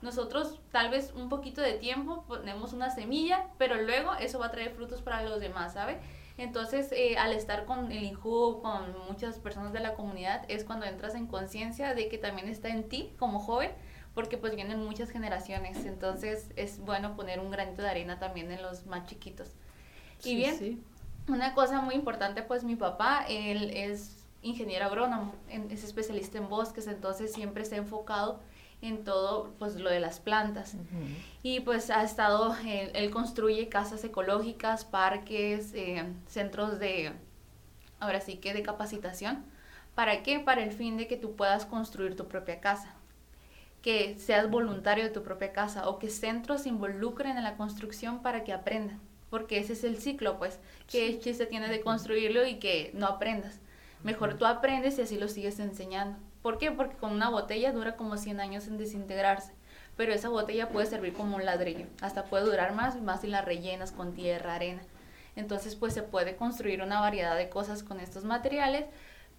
nosotros 0.00 0.58
tal 0.72 0.90
vez 0.90 1.12
un 1.14 1.28
poquito 1.28 1.60
de 1.60 1.74
tiempo 1.74 2.24
ponemos 2.26 2.72
una 2.72 2.90
semilla, 2.90 3.46
pero 3.58 3.76
luego 3.80 4.12
eso 4.14 4.40
va 4.40 4.46
a 4.46 4.50
traer 4.50 4.72
frutos 4.72 5.02
para 5.02 5.22
los 5.22 5.40
demás, 5.40 5.74
¿sabe? 5.74 6.00
Entonces, 6.42 6.90
eh, 6.92 7.16
al 7.18 7.32
estar 7.32 7.64
con 7.66 7.92
el 7.92 8.02
INJU, 8.02 8.60
con 8.62 8.94
muchas 9.08 9.38
personas 9.38 9.72
de 9.72 9.80
la 9.80 9.94
comunidad, 9.94 10.44
es 10.48 10.64
cuando 10.64 10.86
entras 10.86 11.14
en 11.14 11.26
conciencia 11.26 11.94
de 11.94 12.08
que 12.08 12.18
también 12.18 12.48
está 12.48 12.68
en 12.68 12.88
ti 12.88 13.12
como 13.18 13.38
joven, 13.38 13.70
porque 14.12 14.38
pues 14.38 14.54
vienen 14.54 14.84
muchas 14.84 15.10
generaciones, 15.10 15.84
entonces 15.86 16.48
es 16.56 16.80
bueno 16.80 17.14
poner 17.14 17.38
un 17.38 17.50
granito 17.50 17.82
de 17.82 17.88
arena 17.88 18.18
también 18.18 18.50
en 18.50 18.60
los 18.60 18.86
más 18.86 19.06
chiquitos. 19.06 19.48
y 20.24 20.36
bien, 20.36 20.84
una 21.28 21.54
cosa 21.54 21.80
muy 21.80 21.94
importante, 21.94 22.42
pues 22.42 22.64
mi 22.64 22.74
papá, 22.74 23.24
él 23.28 23.70
es 23.70 24.26
ingeniero 24.42 24.86
agrónomo, 24.86 25.32
es 25.48 25.84
especialista 25.84 26.38
en 26.38 26.48
bosques, 26.48 26.88
entonces 26.88 27.32
siempre 27.32 27.64
se 27.64 27.76
ha 27.76 27.78
enfocado 27.78 28.40
en 28.82 29.04
todo 29.04 29.54
pues 29.58 29.76
lo 29.76 29.88
de 29.88 30.00
las 30.00 30.20
plantas. 30.20 30.74
Y 31.42 31.60
pues 31.60 31.88
ha 31.88 32.02
estado, 32.02 32.54
él, 32.66 33.10
construye 33.10 33.68
casas 33.68 34.04
ecológicas, 34.04 34.84
parques, 34.84 35.72
eh, 35.74 36.04
centros 36.26 36.78
de, 36.78 37.12
ahora 38.00 38.20
sí 38.20 38.36
que 38.36 38.52
de 38.52 38.62
capacitación. 38.62 39.44
¿Para 39.94 40.22
qué? 40.22 40.40
Para 40.40 40.64
el 40.64 40.72
fin 40.72 40.96
de 40.96 41.06
que 41.06 41.16
tú 41.16 41.36
puedas 41.36 41.64
construir 41.64 42.16
tu 42.16 42.26
propia 42.26 42.60
casa, 42.60 42.94
que 43.82 44.18
seas 44.18 44.50
voluntario 44.50 45.04
de 45.04 45.10
tu 45.10 45.22
propia 45.22 45.52
casa 45.52 45.88
o 45.88 45.98
que 45.98 46.10
centros 46.10 46.62
se 46.62 46.70
involucren 46.70 47.36
en 47.36 47.44
la 47.44 47.56
construcción 47.56 48.20
para 48.20 48.42
que 48.42 48.52
aprendan, 48.52 49.00
porque 49.30 49.58
ese 49.58 49.74
es 49.74 49.84
el 49.84 49.98
ciclo, 49.98 50.38
pues, 50.38 50.58
que 50.88 51.20
chiste 51.20 51.46
tiene 51.46 51.68
de 51.68 51.82
construirlo 51.82 52.46
y 52.46 52.56
que 52.56 52.90
no 52.94 53.06
aprendas. 53.06 53.60
Mejor 54.02 54.34
tú 54.34 54.46
aprendes 54.46 54.98
y 54.98 55.02
así 55.02 55.18
lo 55.18 55.28
sigues 55.28 55.60
enseñando. 55.60 56.18
¿Por 56.42 56.58
qué? 56.58 56.72
Porque 56.72 56.96
con 56.96 57.12
una 57.12 57.30
botella 57.30 57.72
dura 57.72 57.96
como 57.96 58.16
100 58.16 58.40
años 58.40 58.66
en 58.66 58.76
desintegrarse, 58.76 59.52
pero 59.96 60.12
esa 60.12 60.28
botella 60.28 60.68
puede 60.70 60.86
servir 60.86 61.14
como 61.14 61.36
un 61.36 61.44
ladrillo, 61.44 61.86
hasta 62.00 62.24
puede 62.24 62.44
durar 62.44 62.74
más, 62.74 63.00
más 63.00 63.20
si 63.20 63.28
la 63.28 63.42
rellenas 63.42 63.92
con 63.92 64.12
tierra, 64.12 64.56
arena. 64.56 64.82
Entonces, 65.36 65.76
pues 65.76 65.94
se 65.94 66.02
puede 66.02 66.36
construir 66.36 66.82
una 66.82 67.00
variedad 67.00 67.36
de 67.36 67.48
cosas 67.48 67.82
con 67.82 68.00
estos 68.00 68.24
materiales 68.24 68.86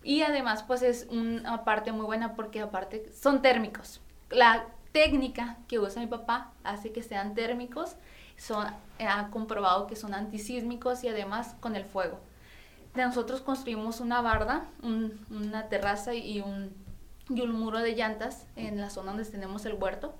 y 0.01 0.21
además, 0.21 0.63
pues 0.63 0.81
es 0.81 1.07
una 1.11 1.63
parte 1.65 1.91
muy 1.91 2.05
buena 2.05 2.35
porque 2.35 2.61
aparte 2.61 3.11
son 3.13 3.41
térmicos. 3.41 4.01
La 4.29 4.65
técnica 4.91 5.57
que 5.67 5.79
usa 5.79 6.01
mi 6.01 6.07
papá 6.07 6.53
hace 6.63 6.91
que 6.91 7.03
sean 7.03 7.35
térmicos, 7.35 7.95
son, 8.37 8.65
ha 8.99 9.29
comprobado 9.29 9.87
que 9.87 9.95
son 9.95 10.13
antisísmicos 10.13 11.03
y 11.03 11.09
además 11.09 11.55
con 11.59 11.75
el 11.75 11.85
fuego 11.85 12.19
nosotros 12.95 13.41
construimos 13.41 13.99
una 13.99 14.21
barda, 14.21 14.65
una 15.31 15.67
terraza 15.67 16.13
y 16.13 16.41
un, 16.41 16.71
y 17.29 17.41
un 17.41 17.51
muro 17.51 17.79
de 17.79 17.95
llantas 17.95 18.45
en 18.55 18.79
la 18.79 18.89
zona 18.89 19.12
donde 19.12 19.29
tenemos 19.29 19.65
el 19.65 19.73
huerto. 19.73 20.13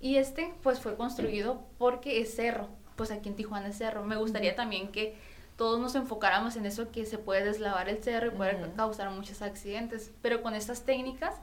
Y 0.00 0.16
este 0.16 0.54
pues 0.62 0.80
fue 0.80 0.96
construido 0.96 1.62
porque 1.78 2.20
es 2.20 2.34
cerro, 2.34 2.68
pues 2.96 3.10
aquí 3.10 3.28
en 3.28 3.36
Tijuana 3.36 3.68
es 3.68 3.78
cerro. 3.78 4.04
Me 4.04 4.16
gustaría 4.16 4.54
también 4.54 4.92
que 4.92 5.16
todos 5.56 5.80
nos 5.80 5.94
enfocáramos 5.94 6.56
en 6.56 6.66
eso 6.66 6.90
que 6.90 7.06
se 7.06 7.18
puede 7.18 7.44
deslavar 7.44 7.88
el 7.88 8.02
cerro 8.02 8.28
y 8.28 8.30
puede 8.30 8.58
causar 8.76 9.10
muchos 9.10 9.42
accidentes. 9.42 10.12
Pero 10.22 10.42
con 10.42 10.54
estas 10.54 10.82
técnicas 10.82 11.34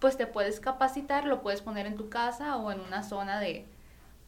pues 0.00 0.16
te 0.16 0.26
puedes 0.26 0.60
capacitar, 0.60 1.24
lo 1.24 1.42
puedes 1.42 1.60
poner 1.60 1.86
en 1.86 1.96
tu 1.96 2.08
casa 2.08 2.56
o 2.56 2.70
en 2.70 2.80
una 2.80 3.02
zona 3.02 3.40
de 3.40 3.66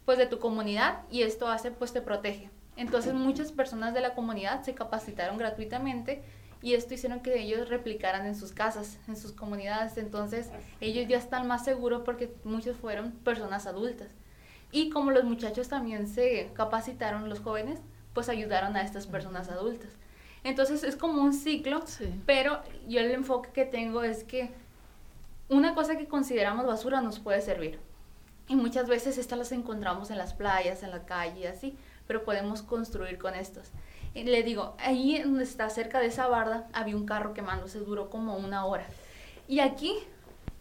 pues 0.05 0.19
de 0.19 0.27
tu 0.27 0.39
comunidad 0.39 1.03
y 1.11 1.23
esto 1.23 1.49
hace 1.49 1.71
pues 1.71 1.93
te 1.93 2.01
protege 2.01 2.51
entonces 2.81 3.13
muchas 3.13 3.53
personas 3.53 3.93
de 3.93 4.01
la 4.01 4.15
comunidad 4.15 4.63
se 4.63 4.75
capacitaron 4.75 5.37
gratuitamente 5.37 6.23
y 6.63 6.75
esto 6.75 6.95
hicieron 6.95 7.21
que 7.21 7.41
ellos 7.41 7.69
replicaran 7.69 8.27
en 8.27 8.35
sus 8.35 8.53
casas, 8.53 8.99
en 9.09 9.17
sus 9.17 9.33
comunidades. 9.33 9.97
Entonces 9.97 10.51
ellos 10.81 11.07
ya 11.09 11.17
están 11.17 11.47
más 11.47 11.65
seguros 11.65 12.03
porque 12.05 12.35
muchos 12.45 12.77
fueron 12.77 13.13
personas 13.13 13.67
adultas. 13.67 14.09
Y 14.73 14.91
como 14.91 15.11
los 15.11 15.25
muchachos 15.25 15.69
también 15.69 16.07
se 16.07 16.51
capacitaron, 16.55 17.29
los 17.29 17.41
jóvenes, 17.41 17.81
pues 18.15 18.29
ayudaron 18.29 18.77
a 18.77 18.83
estas 18.83 19.07
personas 19.07 19.49
adultas. 19.49 19.91
Entonces 20.45 20.85
es 20.85 20.97
como 20.97 21.23
un 21.23 21.33
ciclo, 21.33 21.83
pero 22.27 22.63
yo 22.87 23.01
el 23.01 23.11
enfoque 23.11 23.51
que 23.53 23.65
tengo 23.65 24.03
es 24.03 24.25
que 24.25 24.51
una 25.49 25.75
cosa 25.75 25.97
que 25.97 26.07
consideramos 26.07 26.67
basura 26.67 27.01
nos 27.01 27.19
puede 27.19 27.41
servir. 27.41 27.79
Y 28.49 28.57
muchas 28.57 28.89
veces 28.89 29.19
estas 29.19 29.39
las 29.39 29.53
encontramos 29.53 30.11
en 30.11 30.19
las 30.19 30.35
playas, 30.35 30.83
en 30.83 30.91
la 30.91 31.05
calle, 31.05 31.49
así 31.49 31.77
pero 32.11 32.25
podemos 32.25 32.63
construir 32.63 33.19
con 33.19 33.37
estos. 33.37 33.69
Y 34.15 34.25
le 34.25 34.43
digo, 34.43 34.75
ahí 34.79 35.21
donde 35.23 35.45
está 35.45 35.71
cerca 35.71 36.01
de 36.01 36.07
esa 36.07 36.27
barda 36.27 36.67
había 36.73 36.97
un 36.97 37.07
carro 37.07 37.33
quemándose, 37.33 37.79
duró 37.79 38.11
como 38.11 38.37
una 38.37 38.65
hora. 38.67 38.87
Y 39.47 39.61
aquí, 39.61 39.95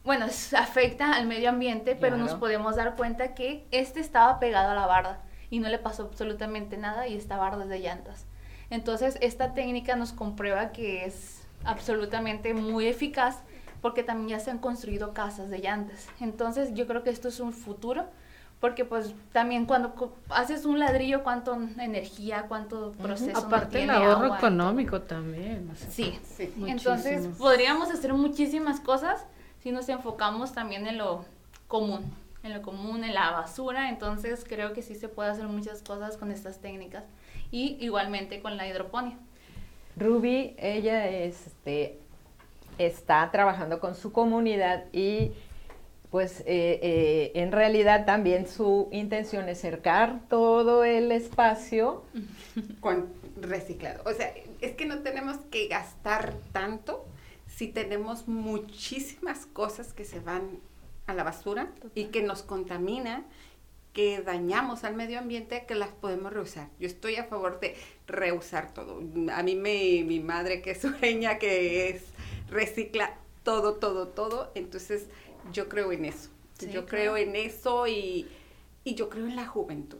bueno, 0.03 0.25
afecta 0.57 1.13
al 1.13 1.27
medio 1.27 1.49
ambiente, 1.49 1.95
pero 1.95 2.17
nos 2.17 2.35
podemos 2.35 2.75
dar 2.75 2.95
cuenta 2.95 3.33
que 3.33 3.65
este 3.71 3.99
estaba 3.99 4.39
pegado 4.39 4.71
a 4.71 4.75
la 4.75 4.85
barda 4.85 5.21
y 5.49 5.59
no 5.59 5.69
le 5.69 5.79
pasó 5.79 6.03
absolutamente 6.03 6.77
nada 6.77 7.07
y 7.07 7.15
esta 7.15 7.37
barda 7.37 7.63
es 7.63 7.69
de 7.69 7.79
llantas. 7.79 8.25
Entonces, 8.69 9.17
esta 9.21 9.53
técnica 9.53 9.95
nos 9.95 10.13
comprueba 10.13 10.71
que 10.71 11.05
es 11.05 11.41
absolutamente 11.63 12.53
muy 12.53 12.87
eficaz 12.87 13.41
porque 13.81 14.03
también 14.03 14.29
ya 14.29 14.39
se 14.39 14.51
han 14.51 14.59
construido 14.59 15.13
casas 15.13 15.49
de 15.49 15.59
llantas. 15.59 16.07
Entonces, 16.19 16.73
yo 16.73 16.85
creo 16.85 17.03
que 17.03 17.09
esto 17.09 17.29
es 17.29 17.39
un 17.39 17.53
futuro 17.53 18.05
porque 18.59 18.83
pues 18.83 19.13
también 19.31 19.65
cuando 19.65 20.13
haces 20.29 20.65
un 20.65 20.79
ladrillo, 20.79 21.23
cuánto 21.23 21.57
energía, 21.79 22.45
cuánto 22.47 22.91
proceso. 22.93 23.37
Aparte 23.37 23.83
el 23.83 23.89
ahorro 23.89 24.35
económico 24.35 25.01
también. 25.01 25.71
sí, 25.89 26.19
entonces 26.65 27.27
podríamos 27.37 27.89
hacer 27.89 28.13
muchísimas 28.13 28.79
cosas 28.79 29.25
si 29.61 29.71
nos 29.71 29.87
enfocamos 29.89 30.53
también 30.53 30.87
en 30.87 30.97
lo 30.97 31.25
común, 31.67 32.01
en 32.43 32.53
lo 32.53 32.61
común, 32.61 33.03
en 33.03 33.13
la 33.13 33.31
basura, 33.31 33.89
entonces 33.89 34.45
creo 34.47 34.73
que 34.73 34.81
sí 34.81 34.95
se 34.95 35.09
puede 35.09 35.29
hacer 35.29 35.47
muchas 35.47 35.81
cosas 35.81 36.17
con 36.17 36.31
estas 36.31 36.59
técnicas 36.59 37.03
y 37.51 37.77
igualmente 37.79 38.41
con 38.41 38.57
la 38.57 38.67
hidroponía. 38.67 39.17
Ruby, 39.95 40.55
ella 40.57 41.07
este, 41.07 41.99
está 42.77 43.29
trabajando 43.31 43.79
con 43.79 43.95
su 43.95 44.11
comunidad 44.11 44.85
y 44.93 45.33
pues 46.11 46.39
eh, 46.41 46.79
eh, 46.81 47.31
en 47.35 47.51
realidad 47.51 48.05
también 48.05 48.47
su 48.47 48.89
intención 48.91 49.47
es 49.47 49.61
cercar 49.61 50.21
todo 50.27 50.83
el 50.83 51.11
espacio 51.11 52.03
con 52.79 53.07
reciclado. 53.39 54.01
O 54.05 54.13
sea, 54.13 54.33
es 54.61 54.73
que 54.73 54.85
no 54.85 54.99
tenemos 54.99 55.37
que 55.51 55.67
gastar 55.67 56.33
tanto 56.51 57.05
si 57.47 57.67
tenemos 57.67 58.27
muchísimas 58.27 59.45
cosas 59.45 59.93
que 59.93 60.05
se 60.05 60.19
van 60.19 60.59
a 61.05 61.13
la 61.13 61.23
basura 61.23 61.71
y 61.95 62.05
que 62.05 62.21
nos 62.21 62.41
contaminan, 62.41 63.25
que 63.93 64.21
dañamos 64.21 64.83
al 64.83 64.95
medio 64.95 65.19
ambiente, 65.19 65.65
que 65.67 65.75
las 65.75 65.89
podemos 65.89 66.31
reusar. 66.31 66.69
Yo 66.79 66.87
estoy 66.87 67.15
a 67.15 67.25
favor 67.25 67.59
de 67.59 67.75
reusar 68.07 68.73
todo. 68.73 69.01
A 69.33 69.43
mí 69.43 69.55
me, 69.55 70.03
mi 70.05 70.19
madre 70.19 70.61
que 70.61 70.71
es 70.71 70.81
sureña, 70.81 71.37
que 71.37 71.89
es 71.89 72.03
recicla 72.49 73.17
todo, 73.43 73.75
todo, 73.75 74.07
todo. 74.07 74.51
Entonces, 74.55 75.07
yo 75.51 75.69
creo 75.69 75.91
en 75.91 76.05
eso. 76.05 76.29
yo 76.71 76.85
creo 76.85 77.17
en 77.17 77.35
eso 77.35 77.87
y, 77.87 78.27
yo 78.85 79.09
creo 79.09 79.27
en 79.27 79.35
la 79.35 79.45
juventud. 79.45 79.99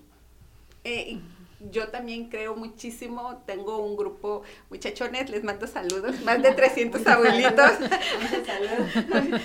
Eh, 0.84 1.20
yo 1.60 1.90
también 1.90 2.30
creo 2.30 2.56
muchísimo, 2.56 3.44
tengo 3.46 3.80
un 3.80 3.98
grupo, 3.98 4.44
muchachones, 4.70 5.30
les 5.30 5.44
mando 5.44 5.68
saludos, 5.68 6.22
más 6.22 6.42
de 6.42 6.52
300 6.54 7.06
abuelitos. 7.08 7.72
saludos. 8.46 8.90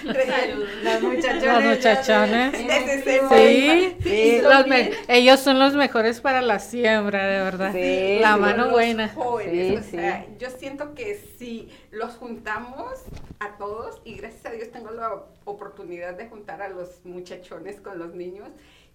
Los 0.85 1.03
muchachones. 1.63 2.57
Sí, 2.57 3.97
sí. 4.03 4.43
ellos 5.09 5.41
son 5.41 5.59
los 5.59 5.75
mejores 5.75 6.21
para 6.21 6.41
la 6.41 6.59
siembra, 6.59 7.27
de 7.27 7.41
verdad. 7.41 7.75
la 8.21 8.37
mano 8.37 8.71
buena. 8.71 9.13
yo 10.39 10.51
siento 10.51 10.95
que 10.95 11.21
si 11.39 11.69
los 11.91 12.15
juntamos 12.15 12.93
a 13.41 13.57
todos, 13.57 14.01
y 14.05 14.15
gracias 14.17 14.47
a 14.47 14.51
Dios 14.51 14.71
tengo 14.71 14.91
la 14.91 15.25
oportunidad 15.45 16.15
de 16.15 16.29
juntar 16.29 16.63
a 16.63 16.69
los 16.69 17.05
muchachones 17.05 17.81
con 17.81 17.99
los 17.99 18.15
niños, 18.15 18.49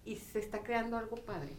y 0.04 0.16
se 0.16 0.38
está 0.38 0.62
creando 0.62 0.96
algo 0.96 1.16
padre. 1.16 1.50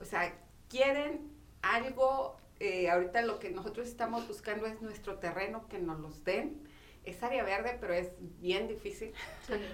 O 0.00 0.04
sea, 0.04 0.32
quieren 0.70 1.30
algo, 1.60 2.36
eh, 2.60 2.88
ahorita 2.88 3.20
lo 3.22 3.38
que 3.38 3.50
nosotros 3.50 3.88
estamos 3.88 4.26
buscando 4.26 4.66
es 4.66 4.80
nuestro 4.80 5.18
terreno, 5.18 5.66
que 5.68 5.78
nos 5.78 6.00
los 6.00 6.24
den. 6.24 6.62
Es 7.04 7.22
área 7.22 7.42
verde, 7.44 7.76
pero 7.80 7.94
es 7.94 8.10
bien 8.40 8.68
difícil, 8.68 9.12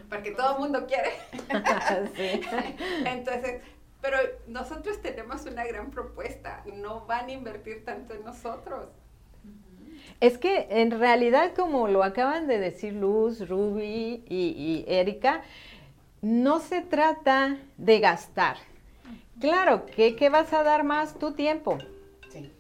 porque 0.09 0.31
todo 0.31 0.55
el 0.55 0.61
mundo 0.61 0.87
quiere. 0.87 1.11
Entonces, 3.05 3.63
pero 4.01 4.19
nosotros 4.47 5.03
tenemos 5.03 5.45
una 5.45 5.65
gran 5.65 5.91
propuesta, 5.91 6.65
no 6.75 7.05
van 7.07 7.27
a 7.27 7.33
invertir 7.33 7.85
tanto 7.85 8.15
en 8.15 8.25
nosotros. 8.25 8.89
Es 10.21 10.39
que 10.39 10.69
en 10.71 10.93
realidad, 10.93 11.53
como 11.55 11.89
lo 11.89 12.05
acaban 12.05 12.47
de 12.47 12.59
decir 12.59 12.93
Luz, 12.93 13.49
Ruby 13.49 14.25
y, 14.29 14.37
y 14.37 14.85
Erika, 14.87 15.43
no 16.23 16.61
se 16.61 16.81
trata 16.81 17.59
de 17.77 17.99
gastar. 17.99 18.57
Claro, 19.41 19.85
¿qué, 19.87 20.17
¿qué 20.17 20.29
vas 20.31 20.53
a 20.53 20.63
dar 20.63 20.85
más? 20.85 21.19
Tu 21.19 21.33
tiempo. 21.33 21.79
Sí. 22.31 22.51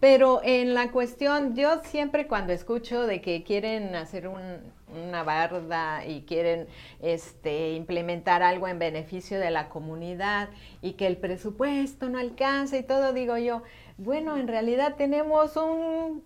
Pero 0.00 0.40
en 0.44 0.74
la 0.74 0.90
cuestión, 0.90 1.54
yo 1.54 1.80
siempre 1.84 2.26
cuando 2.26 2.52
escucho 2.52 3.06
de 3.06 3.20
que 3.20 3.42
quieren 3.44 3.94
hacer 3.94 4.28
un- 4.28 4.72
una 5.06 5.22
barda 5.22 6.06
y 6.06 6.22
quieren 6.22 6.66
este, 7.02 7.72
implementar 7.72 8.42
algo 8.42 8.68
en 8.68 8.78
beneficio 8.78 9.38
de 9.38 9.50
la 9.50 9.68
comunidad 9.68 10.48
y 10.80 10.92
que 10.92 11.06
el 11.06 11.18
presupuesto 11.18 12.08
no 12.08 12.18
alcanza 12.18 12.78
y 12.78 12.82
todo, 12.84 13.12
digo 13.12 13.36
yo, 13.36 13.62
bueno, 13.98 14.36
en 14.38 14.48
realidad 14.48 14.94
tenemos 14.96 15.56
un- 15.56 16.22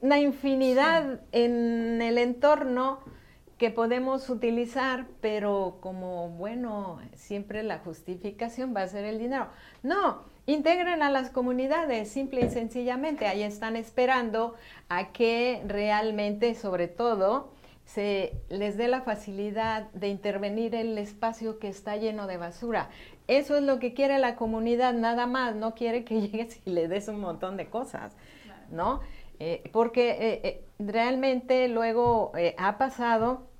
una 0.00 0.20
infinidad 0.20 1.20
en 1.32 2.00
el 2.02 2.18
entorno 2.18 3.00
que 3.62 3.70
podemos 3.70 4.28
utilizar, 4.28 5.06
pero 5.20 5.78
como, 5.80 6.30
bueno, 6.30 6.98
siempre 7.14 7.62
la 7.62 7.78
justificación 7.78 8.74
va 8.74 8.82
a 8.82 8.88
ser 8.88 9.04
el 9.04 9.20
dinero. 9.20 9.46
No, 9.84 10.24
integren 10.46 11.00
a 11.00 11.10
las 11.12 11.30
comunidades, 11.30 12.08
simple 12.10 12.44
y 12.44 12.50
sencillamente. 12.50 13.28
Ahí 13.28 13.44
están 13.44 13.76
esperando 13.76 14.56
a 14.88 15.12
que 15.12 15.62
realmente, 15.64 16.56
sobre 16.56 16.88
todo, 16.88 17.52
se 17.84 18.32
les 18.48 18.76
dé 18.76 18.88
la 18.88 19.02
facilidad 19.02 19.88
de 19.92 20.08
intervenir 20.08 20.74
el 20.74 20.98
espacio 20.98 21.60
que 21.60 21.68
está 21.68 21.96
lleno 21.96 22.26
de 22.26 22.38
basura. 22.38 22.90
Eso 23.28 23.56
es 23.56 23.62
lo 23.62 23.78
que 23.78 23.94
quiere 23.94 24.18
la 24.18 24.34
comunidad, 24.34 24.92
nada 24.92 25.28
más. 25.28 25.54
No 25.54 25.76
quiere 25.76 26.02
que 26.02 26.20
llegues 26.20 26.60
y 26.64 26.70
le 26.70 26.88
des 26.88 27.06
un 27.06 27.20
montón 27.20 27.56
de 27.56 27.66
cosas, 27.66 28.16
¿no? 28.72 29.02
Eh, 29.38 29.70
porque 29.72 30.10
eh, 30.10 30.40
eh, 30.42 30.64
realmente 30.80 31.68
luego 31.68 32.32
ha 32.58 32.76
pasado 32.76 33.51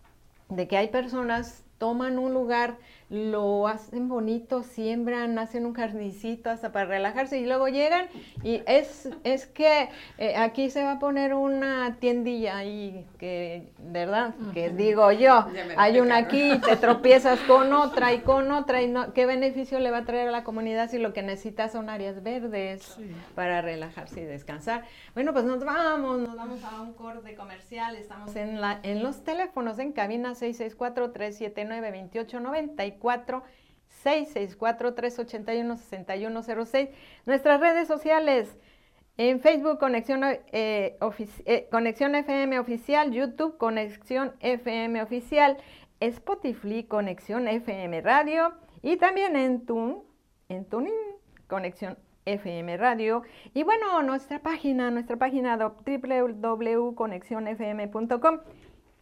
de 0.57 0.69
que 0.69 0.77
hay 0.77 0.89
personas 0.89 1.65
toman 1.79 2.19
un 2.19 2.33
lugar, 2.33 2.79
lo 3.13 3.69
hacen 3.69 4.09
bonito, 4.09 4.63
siembran, 4.63 5.39
hacen 5.39 5.67
un 5.67 5.75
jardincito 5.75 6.49
hasta 6.49 6.73
para 6.73 6.87
relajarse 6.87 7.39
y 7.39 7.45
luego 7.45 7.69
llegan 7.69 8.07
y 8.43 8.63
es, 8.67 9.11
es 9.23 9.47
que 9.47 9.91
eh, 10.17 10.35
aquí 10.35 10.71
se 10.71 10.83
va 10.83 10.93
a 10.93 10.99
poner 10.99 11.35
una 11.35 11.99
tiendilla 12.01 12.57
ahí 12.57 13.05
que, 13.19 13.69
¿verdad? 13.79 14.35
Que 14.55 14.71
digo 14.71 15.13
yo, 15.13 15.47
hay 15.77 16.01
una 16.01 16.17
aquí, 16.17 16.59
te 16.65 16.77
tropiezas 16.77 17.39
con 17.41 17.75
otra 17.75 18.15
y 18.15 18.21
con 18.21 18.51
otra 18.51 18.81
y 18.81 18.89
no, 18.89 19.13
¿qué 19.13 19.27
beneficio 19.27 19.79
le 19.79 19.91
va 19.91 19.99
a 19.99 20.05
traer 20.07 20.29
a 20.29 20.33
la 20.33 20.43
comunidad 20.43 20.89
si 20.89 20.97
lo 20.97 21.13
que 21.13 21.23
necesita 21.23 21.69
son 21.69 21.91
áreas 21.91 22.23
verdes 22.23 22.97
para 23.35 23.61
relajarse 23.61 24.23
y 24.23 24.25
descansar? 24.25 24.85
Bueno, 25.13 25.35
pues 25.35 25.45
nos 25.45 25.63
vamos, 25.63 26.19
nos 26.19 26.35
vamos 26.35 26.65
a 26.65 26.81
un 26.81 26.95
corte 26.95 27.35
comercial, 27.35 27.95
estamos 27.95 28.35
en, 28.37 28.59
la, 28.59 28.81
en 28.83 29.03
los 29.03 29.23
teléfonos 29.23 29.79
en 29.79 29.93
cabina 29.93 30.35
664-379-2894, 33.03 33.43
664-381-6106, 34.05 36.91
nuestras 37.27 37.61
redes 37.61 37.89
sociales, 37.89 38.57
en 39.19 39.41
Facebook 39.41 39.79
Conexión, 39.79 40.25
eh, 40.25 40.97
eh, 41.45 41.69
Conexión 41.71 42.15
FM 42.15 42.59
Oficial, 42.59 43.13
YouTube 43.13 43.59
Conexión 43.59 44.33
FM 44.41 45.03
Oficial, 45.03 45.59
Spotify 46.01 46.85
Conexión 46.85 47.47
FM 47.47 48.01
Radio 48.01 48.55
y 48.81 48.97
también 48.97 49.37
en 49.37 49.67
Tun, 49.67 50.03
en 50.49 50.65
Tunin 50.65 50.95
Conexión 51.47 51.99
FM 52.25 52.79
Radio. 52.79 53.23
Y 53.53 53.65
bueno, 53.65 54.01
nuestra 54.03 54.39
página, 54.41 54.91
nuestra 54.91 55.17
página 55.17 55.57
www.conexionfm.com. 55.57 58.39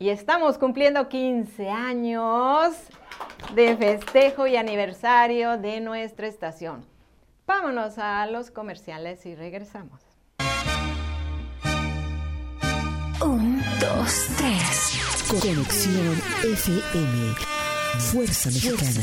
Y 0.03 0.09
estamos 0.09 0.57
cumpliendo 0.57 1.11
15 1.11 1.69
años 1.69 2.75
de 3.55 3.77
festejo 3.77 4.47
y 4.47 4.57
aniversario 4.57 5.59
de 5.59 5.79
nuestra 5.83 6.27
estación. 6.27 6.87
Vámonos 7.47 7.99
a 7.99 8.27
los 8.27 8.51
comerciales 8.51 9.27
y 9.27 9.35
regresamos. 9.35 10.01
Un, 13.21 13.63
dos, 13.79 14.29
tres. 14.39 15.27
Conexión 15.29 16.17
FM. 16.45 17.35
Fuerza 17.99 18.49
Mexicana. 18.49 19.03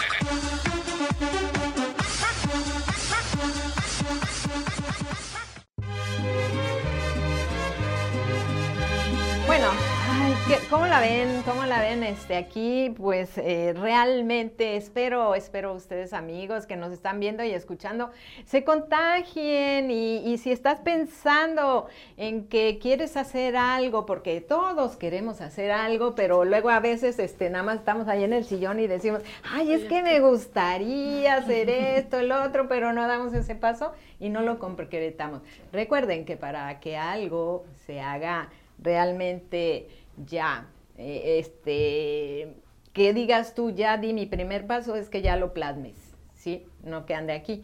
¿Cómo 10.69 10.85
la 10.85 10.99
ven? 10.99 11.43
¿Cómo 11.43 11.65
la 11.65 11.79
ven 11.79 12.03
este, 12.03 12.35
aquí? 12.35 12.93
Pues 12.97 13.37
eh, 13.37 13.73
realmente 13.77 14.75
espero, 14.75 15.33
espero 15.33 15.73
ustedes 15.73 16.11
amigos 16.11 16.65
que 16.65 16.75
nos 16.75 16.91
están 16.91 17.21
viendo 17.21 17.43
y 17.43 17.51
escuchando 17.51 18.11
se 18.45 18.65
contagien 18.65 19.89
y, 19.91 20.37
si 20.39 20.51
estás 20.51 20.79
pensando 20.79 21.87
en 22.17 22.47
que 22.47 22.79
quieres 22.81 23.15
hacer 23.15 23.55
algo, 23.55 24.05
porque 24.05 24.41
todos 24.41 24.97
queremos 24.97 25.39
hacer 25.39 25.71
algo, 25.71 26.15
pero 26.15 26.43
luego 26.43 26.69
a 26.69 26.81
veces 26.81 27.19
este, 27.19 27.49
nada 27.49 27.63
más 27.63 27.79
estamos 27.79 28.07
ahí 28.09 28.23
en 28.23 28.33
el 28.33 28.43
sillón 28.43 28.79
y 28.79 28.87
decimos, 28.87 29.21
ay, 29.53 29.71
es 29.71 29.85
que 29.85 30.03
me 30.03 30.19
gustaría 30.19 31.35
hacer 31.35 31.69
esto, 31.69 32.19
el 32.19 32.31
otro, 32.31 32.67
pero 32.67 32.91
no 32.91 33.07
damos 33.07 33.33
ese 33.33 33.55
paso 33.55 33.93
y 34.19 34.29
no 34.29 34.41
lo 34.41 34.59
concretamos. 34.59 35.41
Recuerden 35.71 36.25
que 36.25 36.35
para 36.35 36.79
que 36.81 36.97
algo 36.97 37.63
se 37.85 38.01
haga 38.01 38.49
realmente 38.81 39.87
ya, 40.25 40.67
eh, 40.97 41.39
este, 41.39 42.55
que 42.93 43.13
digas 43.13 43.55
tú, 43.55 43.71
ya 43.71 43.97
di 43.97 44.13
mi 44.13 44.25
primer 44.25 44.67
paso, 44.67 44.95
es 44.95 45.09
que 45.09 45.21
ya 45.21 45.35
lo 45.35 45.53
plasmes, 45.53 45.97
¿sí? 46.33 46.65
No 46.83 47.05
que 47.05 47.15
ande 47.15 47.33
aquí. 47.33 47.63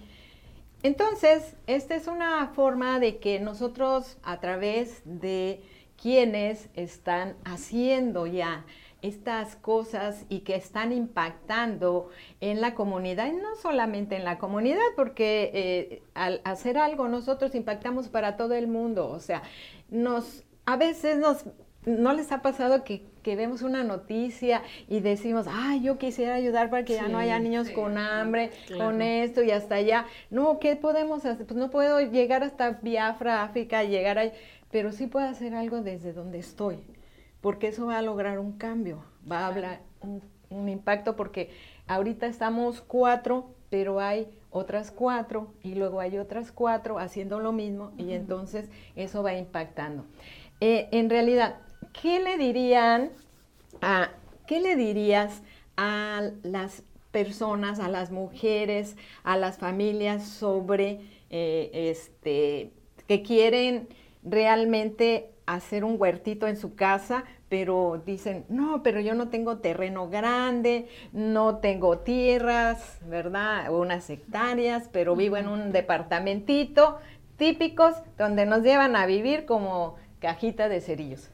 Entonces, 0.84 1.56
esta 1.66 1.96
es 1.96 2.08
una 2.08 2.48
forma 2.48 3.00
de 3.00 3.18
que 3.18 3.40
nosotros, 3.40 4.18
a 4.24 4.40
través 4.40 5.02
de 5.06 5.62
quienes 6.02 6.70
están 6.76 7.36
haciendo 7.44 8.28
ya 8.28 8.66
estas 9.02 9.56
cosas 9.56 10.26
y 10.30 10.40
que 10.40 10.56
están 10.56 10.92
impactando 10.92 12.10
en 12.42 12.62
la 12.62 12.76
comunidad, 12.76 13.28
y 13.28 13.36
no 13.36 13.56
solamente 13.56 14.16
en 14.16 14.24
la 14.24 14.38
comunidad, 14.38 14.80
porque 14.96 15.52
eh, 15.54 16.04
al 16.14 16.42
hacer 16.44 16.78
algo 16.78 17.08
nosotros 17.08 17.54
impactamos 17.56 18.10
para 18.10 18.38
todo 18.38 18.54
el 18.54 18.68
mundo, 18.68 19.10
o 19.10 19.20
sea, 19.20 19.44
nos, 19.90 20.44
a 20.66 20.78
veces 20.78 21.18
nos, 21.18 21.46
¿no 21.88 22.14
les 22.14 22.32
ha 22.32 22.42
pasado 22.42 22.84
que, 22.84 23.04
que 23.24 23.36
vemos 23.36 23.62
una 23.62 23.84
noticia 23.84 24.62
y 24.88 25.00
decimos, 25.00 25.48
ay, 25.50 25.82
yo 25.82 25.98
quisiera 25.98 26.36
ayudar 26.36 26.70
para 26.70 26.84
que 26.84 26.94
ya 26.96 27.08
no 27.08 27.18
haya 27.18 27.40
niños 27.40 27.68
sí. 27.68 27.74
con 27.74 27.98
hambre, 27.98 28.52
Claro. 28.68 28.86
con 28.92 29.02
esto 29.02 29.42
y 29.42 29.52
hasta 29.52 29.76
allá? 29.76 30.06
No, 30.30 30.60
¿qué 30.60 30.76
podemos 30.76 31.26
hacer? 31.26 31.46
Pues 31.48 31.58
no 31.58 31.70
puedo 31.72 32.00
llegar 32.02 32.44
hasta 32.44 32.72
Biafra, 32.82 33.42
África, 33.44 33.84
llegar 33.84 34.18
ahí, 34.20 34.32
pero 34.70 34.92
sí 34.92 35.08
puedo 35.08 35.26
hacer 35.28 35.56
algo 35.56 35.82
desde 35.82 36.12
donde 36.14 36.40
estoy, 36.40 36.78
porque 37.42 37.70
eso 37.70 37.86
va 37.88 37.98
a 37.98 38.02
lograr 38.02 38.38
un 38.38 38.54
cambio, 38.58 39.04
va 39.30 39.40
a 39.40 39.48
hablar 39.48 39.80
un, 40.02 40.22
un 40.50 40.68
impacto, 40.70 41.16
porque 41.16 41.50
ahorita 41.88 42.28
estamos 42.28 42.82
cuatro, 42.82 43.48
pero 43.70 44.00
hay 44.02 44.28
otras 44.52 44.92
cuatro 44.92 45.54
y 45.64 45.76
luego 45.76 46.00
hay 46.02 46.18
otras 46.18 46.52
cuatro 46.52 47.00
haciendo 47.00 47.40
lo 47.40 47.52
mismo 47.54 47.92
y 47.98 48.12
entonces 48.12 48.70
eso 48.96 49.24
va 49.24 49.34
impactando. 49.36 50.06
Eh, 50.60 50.88
en 50.92 51.10
realidad, 51.10 51.58
¿qué 52.02 52.20
le 52.20 52.38
dirían 52.38 53.12
a, 53.82 54.12
qué 54.46 54.60
le 54.60 54.76
dirías 54.76 55.42
a 55.76 56.22
las 56.44 56.84
personas, 57.12 57.80
a 57.80 57.88
las 57.88 58.12
mujeres, 58.12 58.96
a 59.24 59.38
las 59.38 59.58
familias 59.58 60.24
sobre 60.28 61.02
eh, 61.30 61.70
este 61.74 62.72
que 63.08 63.24
quieren 63.24 63.88
realmente 64.24 65.32
hacer 65.46 65.86
un 65.86 65.96
huertito 65.98 66.48
en 66.48 66.58
su 66.58 66.76
casa, 66.76 67.24
pero 67.48 68.04
dicen, 68.06 68.46
no, 68.50 68.84
pero 68.84 69.00
yo 69.00 69.14
no 69.14 69.30
tengo 69.30 69.60
terreno 69.60 70.10
grande, 70.10 70.90
no 71.14 71.60
tengo 71.60 72.00
tierras, 72.00 73.00
¿verdad? 73.06 73.72
O 73.72 73.80
unas 73.80 74.10
hectáreas, 74.10 74.90
pero 74.92 75.16
vivo 75.16 75.38
en 75.38 75.48
un 75.48 75.72
departamentito 75.72 76.98
típicos 77.38 77.96
donde 78.18 78.46
nos 78.46 78.62
llevan 78.64 78.98
a 78.98 79.06
vivir 79.06 79.46
como 79.46 79.96
cajita 80.20 80.68
de 80.68 80.82
cerillos. 80.82 81.30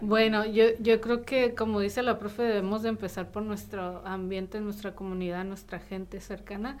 Bueno, 0.00 0.44
yo, 0.44 0.64
yo 0.80 1.00
creo 1.00 1.24
que 1.24 1.54
como 1.54 1.80
dice 1.80 2.02
la 2.02 2.18
profe, 2.18 2.42
debemos 2.42 2.82
de 2.82 2.90
empezar 2.90 3.30
por 3.32 3.42
nuestro 3.42 4.06
ambiente, 4.06 4.60
nuestra 4.60 4.94
comunidad, 4.94 5.44
nuestra 5.44 5.78
gente 5.80 6.20
cercana. 6.20 6.78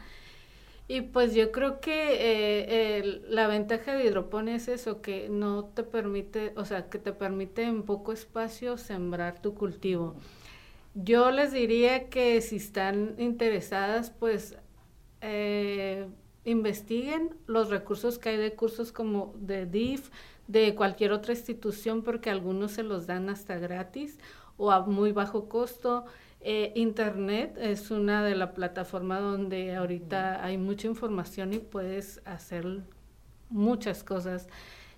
Y 0.88 1.00
pues 1.02 1.34
yo 1.34 1.50
creo 1.52 1.80
que 1.80 1.90
eh, 3.00 3.22
la 3.28 3.48
ventaja 3.48 3.94
de 3.94 4.04
hidroponía 4.06 4.56
es 4.56 4.68
eso, 4.68 5.02
que 5.02 5.28
no 5.28 5.64
te 5.64 5.82
permite, 5.82 6.52
o 6.56 6.64
sea, 6.64 6.88
que 6.90 6.98
te 6.98 7.12
permite 7.12 7.62
en 7.64 7.82
poco 7.84 8.12
espacio 8.12 8.78
sembrar 8.78 9.40
tu 9.42 9.54
cultivo. 9.54 10.16
Yo 10.94 11.30
les 11.30 11.52
diría 11.52 12.08
que 12.08 12.40
si 12.42 12.56
están 12.56 13.14
interesadas, 13.18 14.10
pues 14.10 14.56
eh, 15.20 16.06
investiguen 16.44 17.36
los 17.46 17.70
recursos 17.70 18.18
que 18.18 18.30
hay 18.30 18.36
de 18.38 18.54
cursos 18.54 18.92
como 18.92 19.34
de 19.38 19.66
DIF, 19.66 20.10
de 20.46 20.74
cualquier 20.74 21.12
otra 21.12 21.32
institución, 21.32 22.02
porque 22.02 22.30
algunos 22.30 22.72
se 22.72 22.82
los 22.82 23.06
dan 23.06 23.28
hasta 23.28 23.56
gratis 23.58 24.18
o 24.56 24.70
a 24.70 24.86
muy 24.86 25.12
bajo 25.12 25.48
costo. 25.48 26.04
Eh, 26.40 26.72
Internet 26.76 27.56
es 27.60 27.90
una 27.90 28.24
de 28.24 28.36
las 28.36 28.50
plataformas 28.50 29.20
donde 29.20 29.74
ahorita 29.74 30.44
hay 30.44 30.58
mucha 30.58 30.86
información 30.86 31.54
y 31.54 31.58
puedes 31.58 32.20
hacer 32.24 32.82
muchas 33.50 34.04
cosas. 34.04 34.48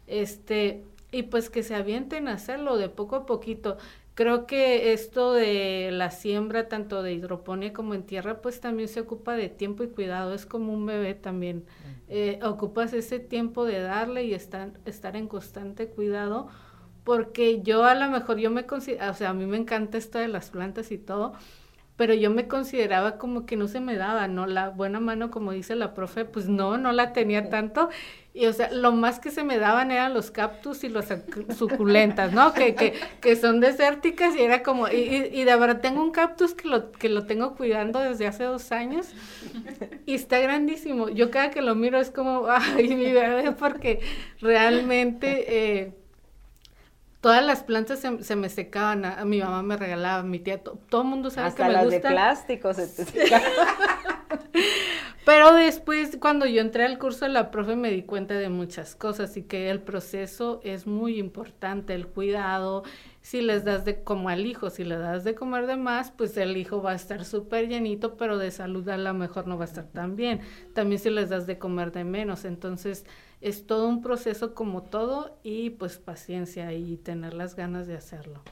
Este, 0.06 0.84
y 1.10 1.24
pues 1.24 1.48
que 1.50 1.62
se 1.62 1.74
avienten 1.74 2.28
a 2.28 2.34
hacerlo 2.34 2.76
de 2.76 2.88
poco 2.88 3.16
a 3.16 3.26
poquito. 3.26 3.78
Creo 4.18 4.46
que 4.46 4.92
esto 4.92 5.32
de 5.32 5.90
la 5.92 6.10
siembra, 6.10 6.66
tanto 6.66 7.04
de 7.04 7.12
hidroponía 7.12 7.72
como 7.72 7.94
en 7.94 8.02
tierra, 8.02 8.42
pues 8.42 8.60
también 8.60 8.88
se 8.88 8.98
ocupa 8.98 9.36
de 9.36 9.48
tiempo 9.48 9.84
y 9.84 9.90
cuidado. 9.90 10.34
Es 10.34 10.44
como 10.44 10.72
un 10.72 10.86
bebé 10.86 11.14
también. 11.14 11.64
Eh, 12.08 12.40
ocupas 12.42 12.92
ese 12.94 13.20
tiempo 13.20 13.64
de 13.64 13.80
darle 13.80 14.24
y 14.24 14.34
estar, 14.34 14.72
estar 14.86 15.14
en 15.14 15.28
constante 15.28 15.86
cuidado, 15.86 16.48
porque 17.04 17.62
yo 17.62 17.84
a 17.84 17.94
lo 17.94 18.10
mejor 18.10 18.38
yo 18.38 18.50
me 18.50 18.66
considero, 18.66 19.08
o 19.08 19.14
sea, 19.14 19.30
a 19.30 19.34
mí 19.34 19.46
me 19.46 19.56
encanta 19.56 19.98
esto 19.98 20.18
de 20.18 20.26
las 20.26 20.50
plantas 20.50 20.90
y 20.90 20.98
todo, 20.98 21.34
pero 21.98 22.14
yo 22.14 22.30
me 22.30 22.46
consideraba 22.46 23.18
como 23.18 23.44
que 23.44 23.56
no 23.56 23.66
se 23.66 23.80
me 23.80 23.96
daba, 23.96 24.28
¿no? 24.28 24.46
La 24.46 24.68
buena 24.68 25.00
mano, 25.00 25.32
como 25.32 25.50
dice 25.50 25.74
la 25.74 25.94
profe, 25.94 26.24
pues 26.24 26.48
no, 26.48 26.78
no 26.78 26.92
la 26.92 27.12
tenía 27.12 27.50
tanto. 27.50 27.90
Y 28.32 28.46
o 28.46 28.52
sea, 28.52 28.70
lo 28.70 28.92
más 28.92 29.18
que 29.18 29.32
se 29.32 29.42
me 29.42 29.58
daban 29.58 29.90
eran 29.90 30.14
los 30.14 30.30
cactus 30.30 30.84
y 30.84 30.90
las 30.90 31.12
suculentas, 31.58 32.32
¿no? 32.32 32.54
Que, 32.54 32.76
que, 32.76 32.94
que 33.20 33.34
son 33.34 33.58
desérticas 33.58 34.36
y 34.36 34.42
era 34.42 34.62
como, 34.62 34.86
y, 34.86 35.28
y, 35.32 35.42
de 35.42 35.56
verdad 35.56 35.80
tengo 35.80 36.00
un 36.00 36.12
cactus 36.12 36.54
que 36.54 36.68
lo, 36.68 36.92
que 36.92 37.08
lo 37.08 37.26
tengo 37.26 37.56
cuidando 37.56 37.98
desde 37.98 38.28
hace 38.28 38.44
dos 38.44 38.70
años 38.70 39.08
y 40.06 40.14
está 40.14 40.38
grandísimo. 40.38 41.08
Yo 41.08 41.32
cada 41.32 41.50
que 41.50 41.62
lo 41.62 41.74
miro 41.74 41.98
es 41.98 42.12
como, 42.12 42.46
ay, 42.48 42.94
mi 42.94 43.12
bebé, 43.12 43.50
porque 43.58 43.98
realmente... 44.40 45.80
Eh, 45.82 45.97
todas 47.20 47.44
las 47.44 47.62
plantas 47.62 48.00
se, 48.00 48.36
me 48.36 48.48
secaban, 48.48 49.04
a, 49.04 49.24
mi 49.24 49.40
mamá 49.40 49.62
me 49.62 49.76
regalaba, 49.76 50.22
mi 50.22 50.38
tía, 50.38 50.62
todo 50.62 51.02
el 51.02 51.08
mundo 51.08 51.30
sabe 51.30 51.54
que 51.54 51.64
me 51.64 51.72
las 51.72 51.90
de 51.90 52.00
plástico 52.00 52.72
se 52.74 52.86
te 53.04 53.30
Pero 55.28 55.52
después, 55.52 56.16
cuando 56.18 56.46
yo 56.46 56.62
entré 56.62 56.86
al 56.86 56.98
curso 56.98 57.26
de 57.26 57.32
la 57.32 57.50
profe, 57.50 57.76
me 57.76 57.90
di 57.90 58.02
cuenta 58.02 58.32
de 58.32 58.48
muchas 58.48 58.94
cosas 58.94 59.36
y 59.36 59.42
que 59.42 59.68
el 59.68 59.78
proceso 59.78 60.62
es 60.64 60.86
muy 60.86 61.18
importante, 61.18 61.92
el 61.92 62.06
cuidado. 62.06 62.82
Si 63.20 63.42
les 63.42 63.62
das 63.62 63.84
de 63.84 64.02
como 64.02 64.30
al 64.30 64.46
hijo, 64.46 64.70
si 64.70 64.84
le 64.84 64.96
das 64.96 65.24
de 65.24 65.34
comer 65.34 65.66
de 65.66 65.76
más, 65.76 66.12
pues 66.12 66.34
el 66.38 66.56
hijo 66.56 66.80
va 66.80 66.92
a 66.92 66.94
estar 66.94 67.26
súper 67.26 67.68
llenito, 67.68 68.16
pero 68.16 68.38
de 68.38 68.50
salud 68.50 68.88
a 68.88 68.96
lo 68.96 69.12
mejor 69.12 69.46
no 69.46 69.58
va 69.58 69.64
a 69.64 69.68
estar 69.68 69.84
tan 69.84 70.16
bien. 70.16 70.40
También 70.72 70.98
si 70.98 71.10
les 71.10 71.28
das 71.28 71.46
de 71.46 71.58
comer 71.58 71.92
de 71.92 72.04
menos. 72.04 72.46
Entonces, 72.46 73.04
es 73.40 73.66
todo 73.66 73.88
un 73.88 74.02
proceso 74.02 74.54
como 74.54 74.82
todo 74.82 75.36
y 75.42 75.70
pues 75.70 75.98
paciencia 75.98 76.72
y 76.72 76.96
tener 76.96 77.34
las 77.34 77.54
ganas 77.54 77.86
de 77.86 77.96
hacerlo. 77.96 78.42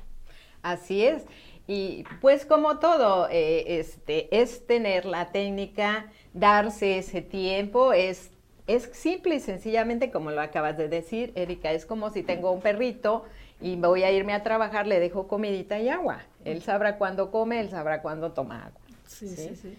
Así 0.63 1.05
es. 1.05 1.25
Y 1.67 2.05
pues 2.21 2.47
como 2.47 2.79
todo, 2.79 3.29
eh, 3.31 3.79
este, 3.81 4.41
es 4.41 4.67
tener 4.67 5.05
la 5.05 5.33
técnica 5.33 6.07
darse 6.33 6.99
ese 6.99 7.23
tiempo, 7.23 7.93
es, 7.93 8.31
es 8.67 8.91
simple 8.93 9.37
y 9.37 9.41
sencillamente 9.41 10.11
como 10.11 10.31
lo 10.31 10.41
acabas 10.41 10.77
de 10.77 10.89
decir, 10.89 11.33
Erika, 11.35 11.73
es 11.73 11.87
como 11.87 12.11
si 12.11 12.23
tengo 12.23 12.53
un 12.53 12.61
perrito 12.61 13.25
y 13.61 13.77
voy 13.77 14.05
a 14.05 14.13
irme 14.13 14.33
a 14.33 14.43
trabajar, 14.43 14.87
le 14.87 15.01
dejo 15.01 15.27
comidita 15.27 15.81
y 15.81 15.89
agua. 15.89 16.21
Él 16.45 16.63
sabrá 16.63 16.99
cuándo 16.99 17.31
come, 17.31 17.61
él 17.61 17.71
sabrá 17.71 18.03
cuándo 18.03 18.33
toma 18.33 18.67
agua. 18.67 18.81
Sí, 19.07 19.29
sí, 19.29 19.57
sí. 19.57 19.77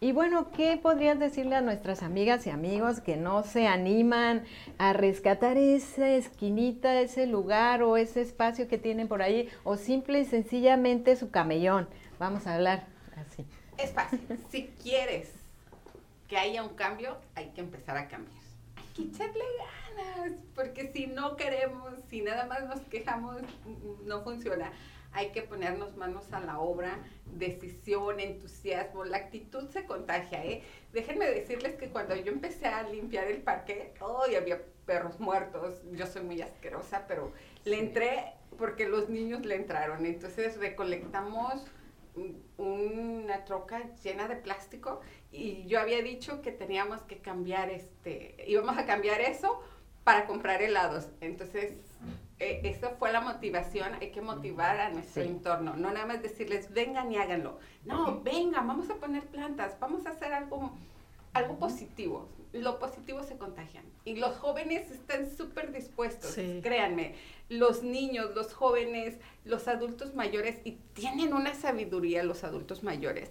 Y 0.00 0.12
bueno, 0.12 0.50
¿qué 0.50 0.76
podrías 0.76 1.18
decirle 1.18 1.56
a 1.56 1.60
nuestras 1.60 2.02
amigas 2.02 2.46
y 2.46 2.50
amigos 2.50 3.00
que 3.00 3.16
no 3.16 3.42
se 3.42 3.66
animan 3.66 4.44
a 4.78 4.92
rescatar 4.92 5.56
esa 5.56 6.08
esquinita, 6.08 7.00
ese 7.00 7.26
lugar 7.26 7.82
o 7.82 7.96
ese 7.96 8.20
espacio 8.20 8.68
que 8.68 8.76
tienen 8.76 9.08
por 9.08 9.22
ahí 9.22 9.48
o 9.62 9.76
simple 9.76 10.20
y 10.20 10.24
sencillamente 10.24 11.16
su 11.16 11.30
camellón? 11.30 11.88
Vamos 12.18 12.46
a 12.46 12.54
hablar 12.54 12.86
así. 13.16 13.44
Es 13.78 13.92
fácil. 13.92 14.20
si 14.50 14.66
quieres 14.82 15.30
que 16.28 16.36
haya 16.36 16.62
un 16.62 16.74
cambio, 16.74 17.16
hay 17.34 17.50
que 17.50 17.60
empezar 17.60 17.96
a 17.96 18.08
cambiar. 18.08 18.42
Hay 18.76 18.84
que 18.94 19.02
echarle 19.02 19.44
ganas, 19.96 20.32
porque 20.54 20.90
si 20.92 21.06
no 21.06 21.36
queremos, 21.36 21.94
si 22.10 22.22
nada 22.22 22.46
más 22.46 22.64
nos 22.66 22.80
quejamos, 22.82 23.36
no 24.04 24.22
funciona. 24.22 24.72
Hay 25.14 25.30
que 25.30 25.42
ponernos 25.42 25.96
manos 25.96 26.32
a 26.32 26.40
la 26.40 26.58
obra, 26.58 26.98
decisión, 27.24 28.20
entusiasmo, 28.20 29.04
la 29.04 29.16
actitud 29.16 29.68
se 29.70 29.86
contagia, 29.86 30.44
¿eh? 30.44 30.62
Déjenme 30.92 31.26
decirles 31.26 31.76
que 31.76 31.88
cuando 31.88 32.14
yo 32.16 32.30
empecé 32.30 32.66
a 32.66 32.82
limpiar 32.82 33.28
el 33.28 33.40
parque, 33.40 33.94
hoy 34.00 34.34
había 34.34 34.60
perros 34.84 35.18
muertos, 35.20 35.82
yo 35.92 36.06
soy 36.06 36.22
muy 36.22 36.42
asquerosa, 36.42 37.06
pero 37.08 37.32
le 37.64 37.78
entré 37.78 38.34
porque 38.58 38.86
los 38.86 39.08
niños 39.08 39.46
le 39.46 39.54
entraron, 39.54 40.04
entonces 40.04 40.58
recolectamos 40.58 41.64
una 42.56 43.44
troca 43.44 43.94
llena 44.02 44.28
de 44.28 44.36
plástico 44.36 45.00
y 45.32 45.64
yo 45.66 45.80
había 45.80 46.00
dicho 46.02 46.42
que 46.42 46.52
teníamos 46.52 47.02
que 47.02 47.18
cambiar 47.18 47.70
este, 47.70 48.36
íbamos 48.46 48.78
a 48.78 48.86
cambiar 48.86 49.20
eso 49.20 49.60
para 50.04 50.26
comprar 50.26 50.62
helados. 50.62 51.08
Entonces, 51.20 51.72
eh, 52.38 52.60
eso 52.64 52.90
fue 52.98 53.12
la 53.12 53.20
motivación, 53.20 53.94
hay 54.00 54.10
que 54.10 54.20
motivar 54.20 54.80
a 54.80 54.90
nuestro 54.90 55.22
entorno, 55.22 55.74
no 55.76 55.92
nada 55.92 56.06
más 56.06 56.22
decirles, 56.22 56.72
vengan 56.72 57.12
y 57.12 57.16
háganlo. 57.16 57.58
No, 57.84 58.20
vengan, 58.22 58.66
vamos 58.66 58.90
a 58.90 58.94
poner 58.96 59.24
plantas, 59.26 59.78
vamos 59.80 60.06
a 60.06 60.10
hacer 60.10 60.32
algo, 60.32 60.72
algo 61.32 61.58
positivo. 61.58 62.28
Lo 62.52 62.78
positivo 62.78 63.22
se 63.24 63.36
contagian. 63.36 63.84
Y 64.04 64.16
los 64.16 64.36
jóvenes 64.36 64.90
están 64.90 65.28
súper 65.28 65.72
dispuestos, 65.72 66.34
créanme. 66.62 67.14
Los 67.48 67.82
niños, 67.82 68.34
los 68.34 68.54
jóvenes, 68.54 69.16
los 69.44 69.66
adultos 69.66 70.14
mayores, 70.14 70.60
y 70.64 70.78
tienen 70.92 71.34
una 71.34 71.54
sabiduría 71.54 72.22
los 72.22 72.44
adultos 72.44 72.82
mayores 72.84 73.30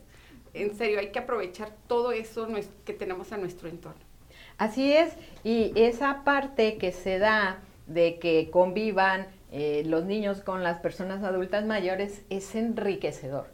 en 0.54 0.76
serio, 0.76 1.00
hay 1.00 1.12
que 1.12 1.20
aprovechar 1.20 1.76
todo 1.88 2.12
eso 2.12 2.48
que 2.86 2.94
tenemos 2.94 3.32
a 3.32 3.38
nuestro 3.38 3.70
entorno. 3.70 4.02
Así 4.58 4.94
es, 4.94 5.14
y 5.44 5.72
esa 5.76 6.24
parte 6.24 6.78
que 6.78 6.92
se 6.92 7.18
da 7.18 7.60
de 7.88 8.20
que 8.20 8.50
convivan 8.52 9.28
eh, 9.52 9.84
los 9.86 10.06
niños 10.06 10.42
con 10.42 10.64
las 10.64 10.80
personas 10.80 11.24
adultas 11.24 11.66
mayores 11.66 12.24
es 12.30 12.56
enriquecedor. 12.56 13.46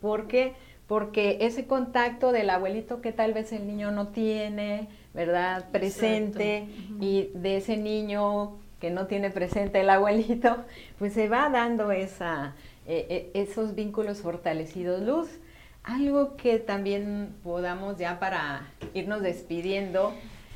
¿Por 0.00 0.26
qué? 0.26 0.54
Porque 0.86 1.38
ese 1.40 1.66
contacto 1.66 2.32
del 2.32 2.50
abuelito 2.50 3.00
que 3.00 3.12
tal 3.12 3.32
vez 3.32 3.52
el 3.52 3.66
niño 3.66 3.90
no 3.90 4.08
tiene, 4.08 4.88
¿verdad? 5.12 5.70
Presente, 5.70 6.66
y 7.00 7.30
de 7.34 7.56
ese 7.56 7.76
niño 7.76 8.58
que 8.80 8.90
no 8.90 9.06
tiene 9.06 9.30
presente 9.30 9.80
el 9.80 9.90
abuelito, 9.90 10.56
pues 10.98 11.14
se 11.14 11.28
va 11.28 11.48
dando 11.48 11.90
esa, 11.90 12.54
eh, 12.86 13.06
eh, 13.08 13.30
esos 13.34 13.74
vínculos 13.74 14.20
fortalecidos. 14.20 15.02
Luz, 15.02 15.28
algo 15.84 16.36
que 16.36 16.58
también 16.58 17.34
podamos 17.42 17.96
ya 17.98 18.18
para 18.18 18.68
irnos 18.92 19.22
despidiendo. 19.22 20.12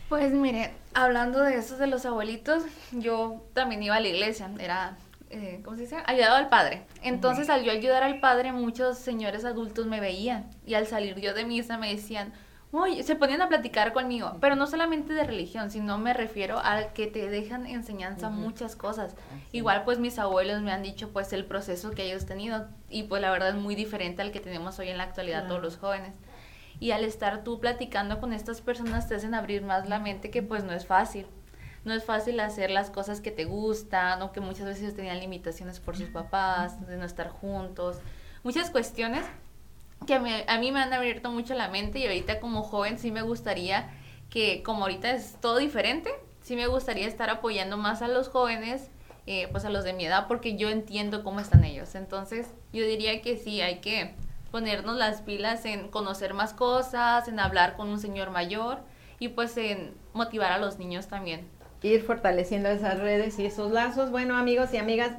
Pues 0.08 0.32
mire, 0.32 0.72
hablando 0.94 1.40
de 1.40 1.56
eso 1.56 1.76
de 1.76 1.86
los 1.86 2.06
abuelitos, 2.06 2.64
yo 2.92 3.42
también 3.52 3.82
iba 3.82 3.96
a 3.96 4.00
la 4.00 4.08
iglesia, 4.08 4.50
era, 4.58 4.96
eh, 5.28 5.60
¿cómo 5.62 5.76
se 5.76 5.82
dice? 5.82 5.96
Ayudado 6.06 6.36
al 6.36 6.48
padre. 6.48 6.86
Entonces 7.02 7.50
al 7.50 7.62
yo 7.62 7.72
ayudar 7.72 8.02
al 8.02 8.18
padre, 8.20 8.52
muchos 8.52 8.96
señores 8.98 9.44
adultos 9.44 9.86
me 9.86 10.00
veían 10.00 10.48
y 10.64 10.74
al 10.74 10.86
salir 10.86 11.20
yo 11.20 11.34
de 11.34 11.44
misa 11.44 11.76
me 11.76 11.94
decían, 11.94 12.32
Uy, 12.70 13.02
se 13.02 13.16
ponían 13.16 13.40
a 13.40 13.48
platicar 13.48 13.94
conmigo, 13.94 14.36
pero 14.42 14.54
no 14.54 14.66
solamente 14.66 15.14
de 15.14 15.24
religión, 15.24 15.70
sino 15.70 15.96
me 15.96 16.12
refiero 16.12 16.58
a 16.58 16.92
que 16.92 17.06
te 17.06 17.30
dejan 17.30 17.66
enseñanza 17.66 18.28
muchas 18.28 18.76
cosas. 18.76 19.16
Igual 19.52 19.84
pues 19.84 19.98
mis 19.98 20.18
abuelos 20.18 20.60
me 20.60 20.70
han 20.70 20.82
dicho 20.82 21.08
pues 21.10 21.32
el 21.32 21.46
proceso 21.46 21.92
que 21.92 22.04
ellos 22.04 22.26
tenido 22.26 22.66
y 22.90 23.04
pues 23.04 23.22
la 23.22 23.30
verdad 23.30 23.50
es 23.50 23.54
muy 23.54 23.74
diferente 23.74 24.20
al 24.20 24.32
que 24.32 24.40
tenemos 24.40 24.78
hoy 24.78 24.90
en 24.90 24.98
la 24.98 25.04
actualidad 25.04 25.48
todos 25.48 25.62
los 25.62 25.78
jóvenes. 25.78 26.12
Y 26.80 26.92
al 26.92 27.04
estar 27.04 27.44
tú 27.44 27.60
platicando 27.60 28.20
con 28.20 28.32
estas 28.32 28.60
personas 28.60 29.08
te 29.08 29.14
hacen 29.14 29.34
abrir 29.34 29.62
más 29.62 29.88
la 29.88 29.98
mente 29.98 30.30
que 30.30 30.42
pues 30.42 30.64
no 30.64 30.72
es 30.72 30.86
fácil. 30.86 31.26
No 31.84 31.94
es 31.94 32.04
fácil 32.04 32.38
hacer 32.40 32.70
las 32.70 32.90
cosas 32.90 33.20
que 33.20 33.30
te 33.30 33.44
gustan 33.44 34.20
o 34.22 34.32
que 34.32 34.40
muchas 34.40 34.66
veces 34.66 34.94
tenían 34.94 35.20
limitaciones 35.20 35.80
por 35.80 35.96
sus 35.96 36.08
papás, 36.08 36.86
de 36.86 36.96
no 36.96 37.04
estar 37.04 37.28
juntos. 37.28 37.98
Muchas 38.42 38.70
cuestiones 38.70 39.24
que 40.06 40.14
a 40.14 40.20
mí, 40.58 40.72
me 40.72 40.80
han 40.80 40.92
abierto 40.92 41.30
mucho 41.30 41.54
la 41.54 41.68
mente 41.68 41.98
y 41.98 42.06
ahorita 42.06 42.40
como 42.40 42.62
joven 42.62 42.98
sí 42.98 43.10
me 43.10 43.22
gustaría 43.22 43.90
que 44.30 44.62
como 44.62 44.82
ahorita 44.82 45.10
es 45.10 45.36
todo 45.40 45.58
diferente, 45.58 46.10
sí 46.42 46.56
me 46.56 46.66
gustaría 46.66 47.06
estar 47.06 47.30
apoyando 47.30 47.76
más 47.76 48.02
a 48.02 48.08
los 48.08 48.28
jóvenes 48.28 48.90
eh, 49.26 49.48
pues 49.50 49.64
a 49.64 49.70
los 49.70 49.84
de 49.84 49.92
mi 49.92 50.06
edad 50.06 50.26
porque 50.26 50.56
yo 50.56 50.70
entiendo 50.70 51.22
cómo 51.24 51.40
están 51.40 51.64
ellos. 51.64 51.94
Entonces 51.94 52.46
yo 52.72 52.84
diría 52.84 53.20
que 53.20 53.36
sí, 53.36 53.60
hay 53.60 53.80
que 53.80 54.14
ponernos 54.50 54.96
las 54.96 55.22
pilas 55.22 55.64
en 55.64 55.88
conocer 55.88 56.34
más 56.34 56.52
cosas, 56.54 57.28
en 57.28 57.38
hablar 57.40 57.76
con 57.76 57.88
un 57.88 57.98
señor 58.00 58.30
mayor 58.30 58.78
y 59.18 59.28
pues 59.28 59.56
en 59.56 59.94
motivar 60.14 60.52
a 60.52 60.58
los 60.58 60.78
niños 60.78 61.08
también. 61.08 61.46
Ir 61.82 62.02
fortaleciendo 62.02 62.68
esas 62.68 62.98
redes 62.98 63.38
y 63.38 63.46
esos 63.46 63.70
lazos. 63.70 64.10
Bueno, 64.10 64.36
amigos 64.36 64.72
y 64.74 64.78
amigas, 64.78 65.12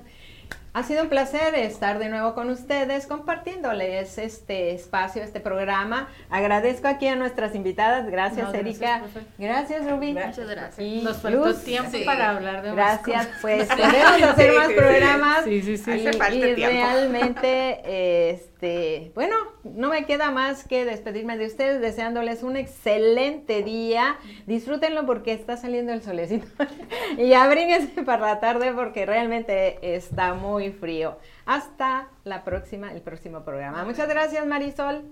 ha 0.73 0.83
sido 0.83 1.03
un 1.03 1.09
placer 1.09 1.55
estar 1.55 1.99
de 1.99 2.09
nuevo 2.09 2.35
con 2.35 2.49
ustedes 2.49 3.07
compartiéndoles 3.07 4.17
este 4.17 4.73
espacio, 4.73 5.23
este 5.23 5.39
programa. 5.39 6.09
Agradezco 6.29 6.87
aquí 6.87 7.07
a 7.07 7.15
nuestras 7.15 7.55
invitadas. 7.55 8.09
Gracias, 8.11 8.47
No, 8.47 8.51
gracias, 8.53 8.65
Erika. 8.81 8.99
profe. 8.99 9.27
Gracias, 9.37 9.89
Rubí. 9.89 10.13
Muchas 10.13 10.37
gracias. 10.49 10.79
Y 10.79 11.01
Nos 11.01 11.17
faltó 11.17 11.45
Luz. 11.47 11.63
tiempo 11.63 11.89
Sí. 11.91 12.03
para 12.05 12.31
hablar 12.31 12.61
de 12.61 12.73
más 12.73 12.75
Gracias, 13.03 13.25
cosas. 13.27 13.41
pues 13.41 13.67
podemos 13.67 14.21
hacer 14.23 14.51
Sí, 14.51 14.57
más 14.57 14.67
sí, 14.67 14.73
programas. 14.75 15.43
Sí, 15.45 15.61
sí, 15.61 15.77
sí. 15.77 15.91
Y, 15.91 16.07
Hace 16.07 16.17
falta 16.19 16.35
y 16.47 16.55
tiempo. 16.55 16.75
realmente, 16.75 17.81
este, 18.59 19.13
bueno, 19.15 19.37
no 19.63 19.87
me 19.87 20.05
queda 20.05 20.31
más 20.31 20.67
que 20.67 20.83
despedirme 20.83 21.37
de 21.37 21.45
ustedes, 21.45 21.79
deseándoles 21.79 22.43
un 22.43 22.57
excelente 22.57 23.63
día. 23.63 24.17
Disfrútenlo 24.47 25.05
porque 25.05 25.31
está 25.31 25.55
saliendo 25.55 25.93
el 25.93 26.01
solecito. 26.01 26.45
y 27.17 27.31
abríguense 27.31 28.03
para 28.03 28.25
la 28.27 28.41
tarde 28.41 28.73
porque 28.73 29.05
realmente 29.05 29.95
está 29.95 30.33
muy 30.33 30.71
frío. 30.71 31.19
Hasta 31.45 32.09
la 32.25 32.43
próxima, 32.43 32.91
el 32.91 33.01
próximo 33.01 33.45
programa. 33.45 33.85
Muchas 33.85 34.09
gracias, 34.09 34.45
Marisol. 34.45 35.03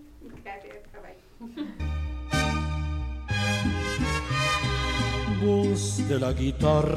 Gracias, 0.44 0.76
bye. 1.02 1.64
Voz 5.42 6.06
de 6.10 6.20
la 6.20 6.34
guitarra. 6.34 6.78